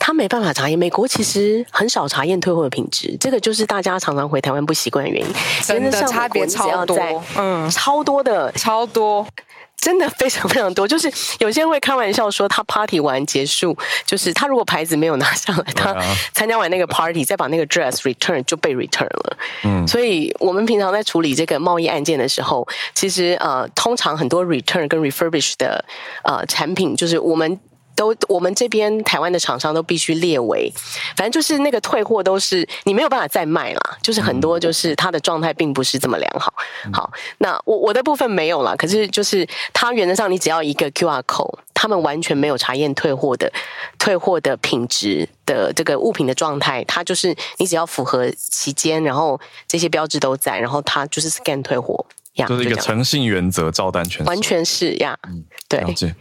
[0.06, 5.28] 他没办法查验，美国其实很少查验退货的品质，这个就是大家常常回台湾不习惯的原因。
[5.64, 9.26] 真的差别超多，嗯，超多的，超多，
[9.76, 10.88] 真的非常非常多。
[10.88, 13.76] 就是有些人会开玩笑说，他 party 完结束，
[14.06, 15.96] 就是他如果牌子没有拿上来，他
[16.36, 19.38] 参加完那个 party 再把那个 dress return 就被 return 了。
[19.64, 25.84] 嗯，所以我们平常在处理这个贸易案件的时候，其实呃，通常很多 return 跟 refurbish 的
[26.24, 27.60] 呃产品，就是我们。
[27.96, 30.72] 都我们这边台湾的厂商都必须列为，
[31.16, 36.54] 反正就是那个退货都是你没有办法再卖啦，就是很多就是它的状态并不是这么良好。
[36.94, 43.52] 好，那我我的部分没有啦，可是就是它原则上你只要一个 QR code，他们完全没有查验退货的
[43.98, 52.06] 退货的品质的这个物品的状态，它就是你只要符合期间，然后这些标志都在，然后它就是 scan 退货。
[52.50, 55.18] 就是一个诚信原则，照单全收，完全是呀。
[55.30, 56.14] 嗯，对，了解。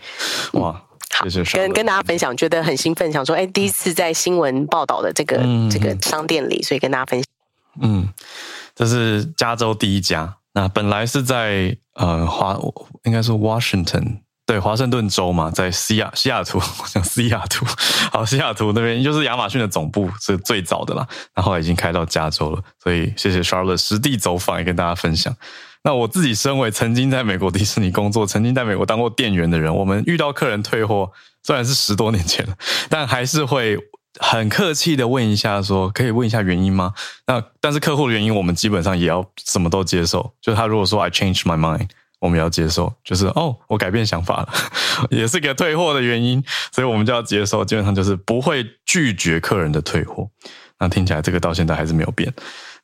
[0.53, 0.81] 哇，
[1.15, 1.59] 好，谢谢。
[1.59, 7.27] 跟跟大家分享，觉得很兴奋，想说，哎，第一次在新闻报道的这个、嗯、这个商店里，所以跟大家分享。
[7.81, 8.09] 嗯，
[8.75, 10.37] 这是加州第一家。
[10.53, 12.59] 那本来是在呃华，
[13.05, 17.67] 应该是 Washington，对，华盛顿州嘛，在西雅西雅图， 我想西雅图，
[18.13, 21.07] 好，西雅图那边就是亚马逊的总部，是最早的啦。
[21.35, 25.35] 然后已经开到加州了，所以谢谢 Charlotte 实地走访，也跟大家分享。
[25.85, 31.13] 那我自己身为曾经在美国迪士尼工作，曾经在美国当过店员的人，我们遇到客人退货，
[31.43, 32.57] 虽然是十多年前了，
[32.89, 33.79] 但还是会
[34.19, 36.95] 很客气的问一下说，可以问一下原因吗？
[37.27, 40.33] 那但是客户的原因，我们基本上也要什么都接受。
[40.41, 44.49] 就他如果说 I change my mind，我们要接受，就是哦，我改变想法了，
[45.11, 47.63] 也是个退货的原因，所以我们就要接受。
[47.63, 50.31] 基本上就是不会拒绝客人的退货。
[50.79, 52.33] 那听起来这个到现在还是没有变。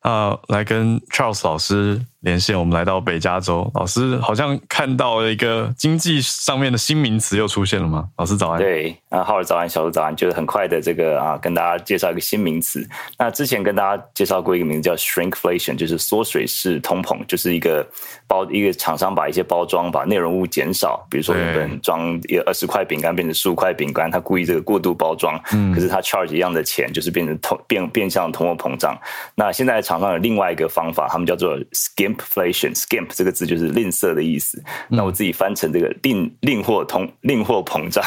[0.01, 2.59] 啊，来跟 Charles 老师连线。
[2.59, 8.09] 我们来到北加州，老师好像看到了一个经济上面的新名词又出现了吗？
[8.16, 8.59] 老师早安。
[8.59, 12.87] 对，啊，浩尔早安，小鹿早安，就是很快的这个啊，跟大家介绍一个新名词。
[13.18, 17.87] 那之前跟大家介绍过一个名字叫 Shrinkflation，就是缩水式通膨，就是一个
[18.27, 28.97] 包一个厂商把一些包装把内容物减少，比如说原本装二十块饼干变成十五块饼干，他故意这个过度包装，嗯，可是他 charge 一样的钱，就是变成通变变相通货膨胀。
[29.35, 29.81] 那现在。
[29.81, 32.10] 厂商有另外一个方法，他们叫做 skimpflation。
[32.15, 34.63] Inflation，skim 这个字就是吝啬的意思。
[34.89, 38.05] 那我自己翻成这个吝吝货通吝货膨胀。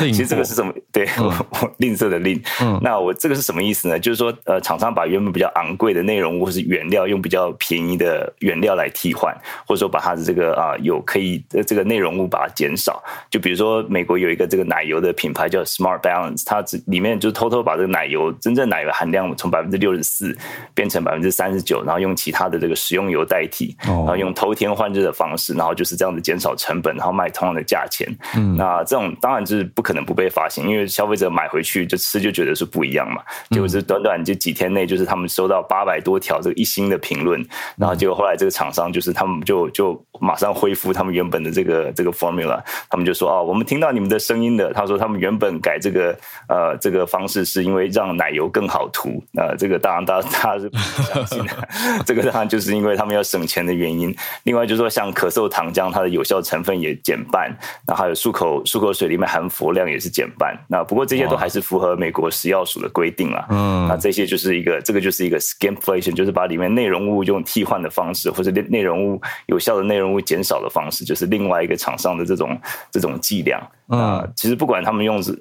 [0.00, 0.72] 其实这个是什么？
[0.90, 1.26] 对，嗯、
[1.60, 2.42] 我吝啬的吝。
[2.62, 3.98] 嗯、那我这个是什么意思呢？
[3.98, 13.02] 就是说，呃，厂商把原本比较昂贵的内容物或是原料，用比较便宜的原料来替换，或者说把它的这个啊、呃、有可以的这个内容物把它减少。
[13.30, 20.34] 就比如说，美国有一个这个奶油的品牌叫 Smart Balance，它只里面就偷偷把这个奶油真正奶油含量从百分之六十四
[20.72, 21.02] 变成。
[21.02, 28.06] 百分之三十九，然后用其他的这个食用油代替，然后用偷天换日的方式，然后就是这样子减少成本，然后卖同样的价钱。
[28.36, 33.22] 嗯，那这种当然就是不可能不被发现，因为消费者买回去就吃就觉得是不一样嘛。
[33.50, 37.44] 结果是短短就几天内，就是他们收到八百多条这个一星的评论，
[37.76, 44.72] 然后结果后来这个厂商就是他们就就马上恢复他们原本的这个这个 formula，他们就说哦，我们听到你们的声音的。
[44.72, 46.16] 他说他们原本改这个
[46.48, 50.70] 呃这个方式是因为让奶油更好涂，呃，这个当然大家大家是。
[52.06, 54.14] 这个当然就是因为他们要省钱的原因。
[54.44, 57.54] 另外就是说，像咳嗽糖浆，它的有效成分也减半。
[57.86, 60.58] 那还有漱口漱口水里面含氟量也是减半。
[60.68, 63.46] 那不过这些都还是符合美国食药署的规定啦。
[63.50, 72.58] 嗯，那这些就是一个，这个就是一个 skimpflation，就是把里面内容物用替换的方式，或者内容物有效的内容物减少的方式，就是另外一个厂商的这种
[72.90, 73.60] 这种伎俩。
[73.98, 75.38] 啊，其实不管他们用是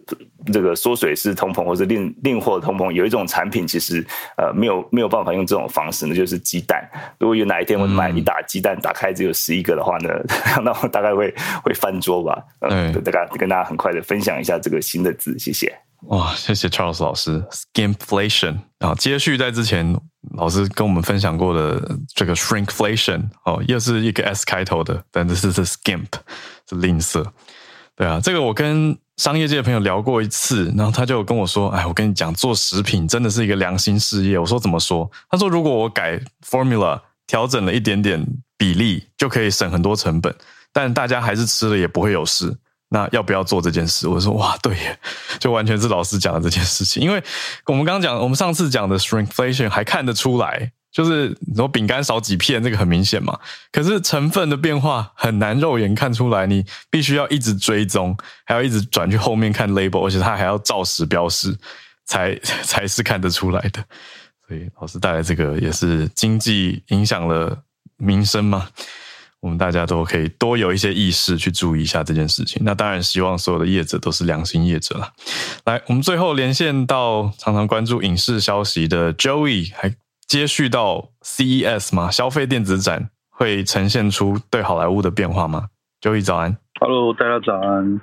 [0.51, 4.05] 这个缩水式通膨，或是另另货通膨，有一种产品其实
[4.37, 6.85] 呃没有没有办法用这种方式，那就是鸡蛋。
[7.17, 10.09] 如果有哪一天我买一打鸡蛋，打开只有十一个的话呢，
[10.63, 11.33] 那我大概会
[11.63, 12.43] 会翻桌吧。
[12.59, 15.73] 嗯，大概跟大家很快的分享一下这个新的字，谢谢。
[16.07, 19.95] 哇，谢谢 Charles 老师，skimpflation 啊，接续在之前
[20.35, 21.79] 老师跟我们分享过的
[22.15, 26.07] 这个 shrinkflation 哦，又是一个 S 开头的，但这是是 skimp
[26.67, 27.23] 是吝啬。
[28.01, 38.25] 对啊，这个我跟商业界的朋友聊过一次，然后他就跟我说：“哎，我跟你讲，做食品真的是一个良心事业。”我说：“怎么说？”他说：“如果我改 formula，调整了一点点
[38.57, 40.35] 比例，就可以省很多成本，
[40.73, 42.57] 但大家还是吃了也不会有事。
[42.89, 44.97] 那要不要做这件事？”我说：“哇，对耶，
[45.37, 47.03] 就完全是老师讲的这件事情。
[47.03, 47.23] 因为
[47.67, 53.39] 我们刚刚讲，我们上次讲的 shrinkflation 还看得出来。”就是你说饼干少几片，这个很明显嘛。
[53.71, 58.15] 可是成分的变化很难肉眼看出来，你必须要一直追踪，
[58.45, 61.57] 还要一直转去后面看 label，而且它还要照实标示，
[62.05, 63.81] 才 才是看得出来的。
[64.45, 67.57] 所以老师带来这个也是经济影响了
[67.95, 68.67] 民生嘛，
[69.39, 72.61] 我们大家都可以多有一些意识去注意一下这件事情。
[72.65, 75.13] 那当然希望所有的业者都是良心业者啦。
[75.63, 79.95] 来，我们最后连线到常常关注影视消息的 Joey，还。
[80.31, 82.09] 接续到 CES 吗？
[82.09, 85.65] 消费电子展会呈现出对好莱坞的变化吗
[85.99, 87.99] ？Joey 早安，Hello，大家早安。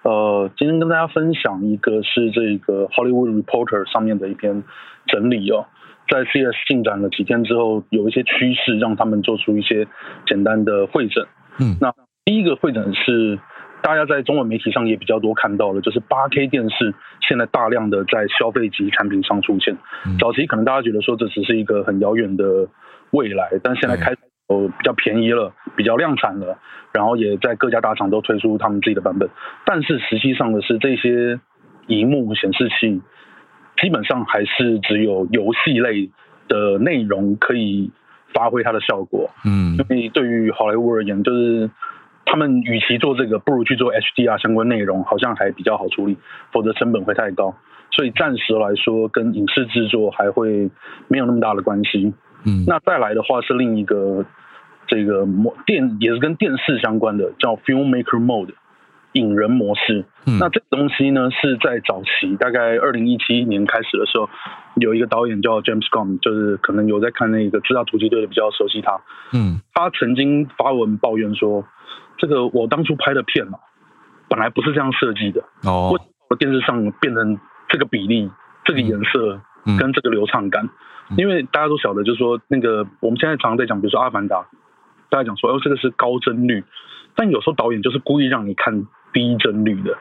[0.00, 4.64] 呃，今天跟大家分享一个是这个 Hollywood Reporter 上面的一篇
[5.06, 5.66] 整理哦，
[6.08, 9.86] 在 CES 进展了几天之后，有一些趋势让他们做出一些
[10.26, 11.26] 简单的会诊。
[11.58, 11.92] 嗯，那
[12.24, 13.38] 第一个会诊是。
[13.86, 19.76] 大家在中文媒体上也比较多看到了，就是八 K 电视现在大量的在消费级产品上出现。
[20.18, 22.66] 早期可能大家觉得说这只是一个很遥远的
[23.12, 24.18] 未来，但现在开始
[24.48, 26.58] 哦比较便宜了，比较量产了，
[26.92, 29.30] 然后也在各家大厂都推出他们自己的版本。
[29.64, 31.38] 但是实际上的是，这些
[31.86, 33.00] 荧幕显示器
[33.80, 36.10] 基本上还是只有游戏类
[36.48, 37.92] 的内容可以
[38.34, 39.30] 发挥它的效果。
[39.44, 41.70] 嗯，因为对于好莱坞而言，就是。
[42.26, 46.18] 他们与其做这个，不如去做 HDR 相关内容，好像还比较好处理，
[46.52, 47.54] 否则成本会太高。
[47.92, 50.68] 所以暂时来说，跟影视制作还会
[51.08, 52.12] 没有那么大的关系。
[52.44, 54.26] 嗯，那再来的话是另一个
[54.86, 58.50] 这个模电，也是跟电视相关的，叫 Filmmaker Mode
[59.12, 60.04] 影人模式。
[60.26, 64.28] 嗯，那这个东西呢，是在早期大概二零一七年开始的时候，
[64.74, 69.00] 有一个导演叫 James Gunn，就是可能有在看那个《自杀突击队》的比较熟悉他。
[69.32, 71.64] 嗯，他曾经发文抱怨说。
[72.18, 73.58] 这个我当初拍的片嘛，
[74.28, 75.90] 本来不是这样设计的哦。
[75.92, 78.30] 为什么电视上变成这个比例、
[78.64, 79.40] 这个颜色
[79.78, 80.68] 跟这个流畅感？
[81.10, 84.36] 嗯、因为大家都晓得，就是说那个我们现在常常在讲，比如说《阿凡达》，
[85.10, 86.64] 大家讲说哦，这个是高帧率，
[87.14, 89.96] 但有时候导演就是故意让你看低帧率的，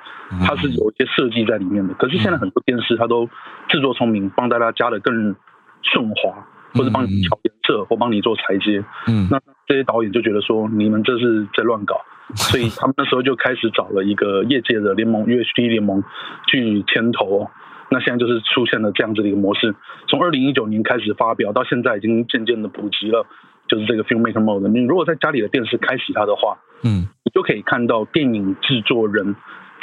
[0.46, 1.94] 它是有一些设计在里面的。
[1.96, 3.30] 可是现在很多电视它都
[3.68, 5.36] 制作聪明，帮大家加的更
[5.84, 8.84] 顺滑，或者帮你调颜色，或帮你做裁接。
[9.08, 9.40] 嗯，那。
[9.68, 12.02] 这些导演就觉得说，你们这是在乱搞，
[12.36, 16.04] 所以他们那时候就开始找了一个业界的联盟 UHD 联盟
[16.48, 17.50] 去牵头。
[17.90, 19.76] 那现在就是出现了这样子的一个模式，
[20.08, 23.26] 从二零一九年开始发表到现在，已经渐渐的普及了，
[23.68, 24.68] 就是这个 Filmmaker Mode。
[24.70, 29.36] 你如果在家里的电视开启它的话，嗯，你就可以看到电影制作人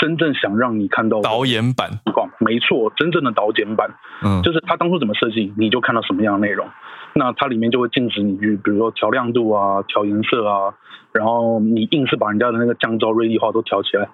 [0.02, 1.88] 真正想让你看到导演版，
[2.40, 3.88] 没错，真正的导演版，
[4.24, 6.66] 嗯，就是他当初怎么设计，你就看到什么样的内容。
[7.14, 10.74] 那它里面就会禁止你去，比如说调亮度啊、调颜色啊，
[11.12, 14.08] 然后你硬是把人家的那个降噪、锐利化都调起来，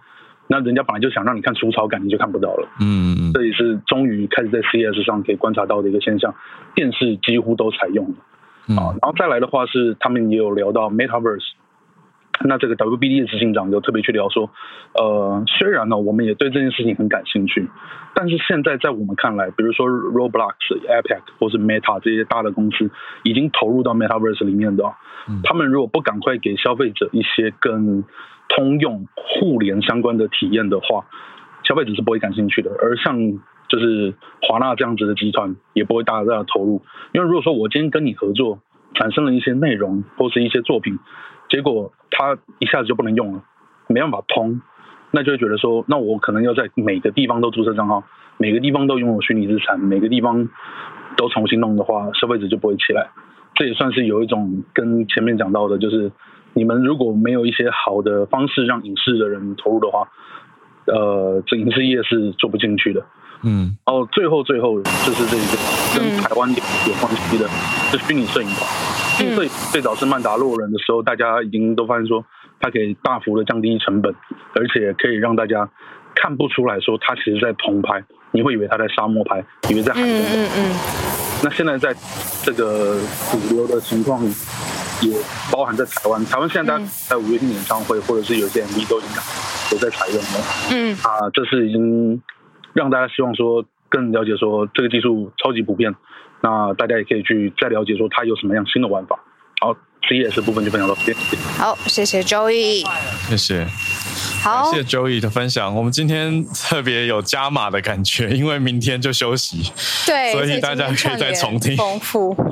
[0.47, 2.69] 那人家本来就想让你看粗糙感，你就看不到了。
[2.83, 6.35] 嗯嗯，这也是终于开始在 CES 上可以观察到的一个现象，
[6.75, 8.77] 电视几乎都采用了。
[8.77, 11.53] 啊，然后再来的话是他们也有聊到 Metaverse。
[12.45, 14.51] 那这个 WBD 的执行长就特别去聊说，
[14.95, 17.69] 呃，虽然呢，我们也对这件事情很感兴趣，
[18.15, 20.55] 但是现在在我们看来，比如说 Roblox、
[20.87, 22.91] Epic 或是 Meta 这些大的公司
[23.25, 24.85] 已经投入到 Metaverse 里面的，
[25.43, 28.05] 他们如果不赶快给消费者一些跟
[28.49, 31.07] 通用互联相关的体验的话，
[31.65, 32.71] 消费者是不会感兴趣的。
[32.81, 33.19] 而像
[33.69, 36.83] 就是华纳这样子的集团，也不会大大的投入，
[37.13, 38.61] 因为如果说我今天跟你合作，
[38.95, 40.99] 产生了一些内容或是一些作品。
[41.49, 43.43] 结果它一下子就不能用了，
[43.87, 44.61] 没办法通，
[45.11, 48.05] 那就会觉得说，那我可能要在每个地方都注册账号，
[48.37, 50.49] 每个地方都拥有虚拟资产，每个地方
[51.17, 53.09] 都重新弄的话，消费者就不会起来。
[53.55, 56.13] 这也算是有一种跟前面讲到的，就是
[56.53, 60.09] 你们如果没有一些好的方式让影视的人投入的话，
[60.87, 63.05] 呃，这影视业是做不进去的。
[63.43, 65.57] 嗯，然后最后最后就是这一个
[65.95, 67.49] 跟台湾有有关系的，
[67.91, 68.49] 就是虚拟摄影
[69.25, 69.37] 馆。
[69.37, 72.25] 最最早是曼达洛人的时候，大家已经都发现说，
[72.61, 74.15] 它可以大幅的降低成本，
[74.55, 75.69] 而且可以让大家
[76.15, 78.03] 看不出来说它其实在棚拍，
[78.33, 80.09] 你会以为它在沙漠拍，以为在海中。
[80.09, 80.77] 嗯嗯，嗯。
[81.45, 81.95] 那现在在
[82.43, 82.99] 这个
[83.31, 84.23] 主流的情况，
[85.03, 85.17] 也
[85.53, 89.11] 包含在台湾，台湾现在在五月天演唱会或者是有些 MV 都已经
[89.71, 90.41] 都在采用了。
[90.73, 90.95] 嗯。
[91.05, 92.21] 啊，这是已经
[92.73, 95.95] 让大家希望说更了解说这个技术超级普遍。
[96.41, 99.19] 那大家也可以去再了解说它有什么样新的玩法。
[99.61, 99.75] 好
[100.09, 101.17] ，CES 部分就分享到这边。
[101.59, 102.87] 好，谢谢 Joey，
[103.29, 103.67] 谢谢。
[104.43, 105.75] 好，谢谢 Joey 的分享。
[105.75, 109.73] 我们今天特别有加码的感觉，因为明天就休息，
[110.07, 111.77] 对，所以大家可以再重听。
[111.77, 112.37] 丰富。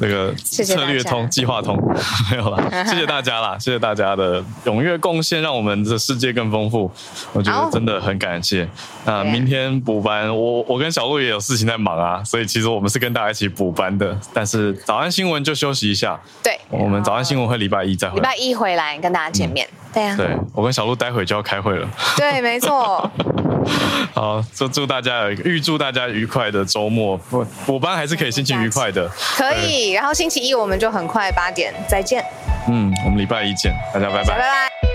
[0.00, 1.76] 这个策略通、计划通
[2.30, 6.90] 没有了， 谢谢大家啦，谢谢大家的踊跃贡献，让我们的世界更丰富。
[7.32, 8.68] 我觉得真的很感谢。
[9.04, 14.18] 那明天补班，我我跟小鹿也有事情在忙啊，所以其实我们是跟大家一起补班的。
[14.32, 16.20] 但是早安新闻就休息一下。
[16.42, 18.20] 对，我们早安新闻会礼拜一再回来。
[18.20, 19.66] 礼拜一回来跟大家见面。
[19.70, 21.88] 嗯、对啊，对我跟小鹿待会就要开会了。
[22.16, 23.10] 对，没错。
[24.12, 27.18] 好，祝祝大家有一个预祝大家愉快的周末。
[27.30, 29.08] 我我班还是可以心情愉快的。
[29.36, 32.24] 可以，然后星期一我们就很快八点再见。
[32.68, 34.24] 嗯，我们礼拜一见，大家拜拜。
[34.24, 34.93] 拜拜。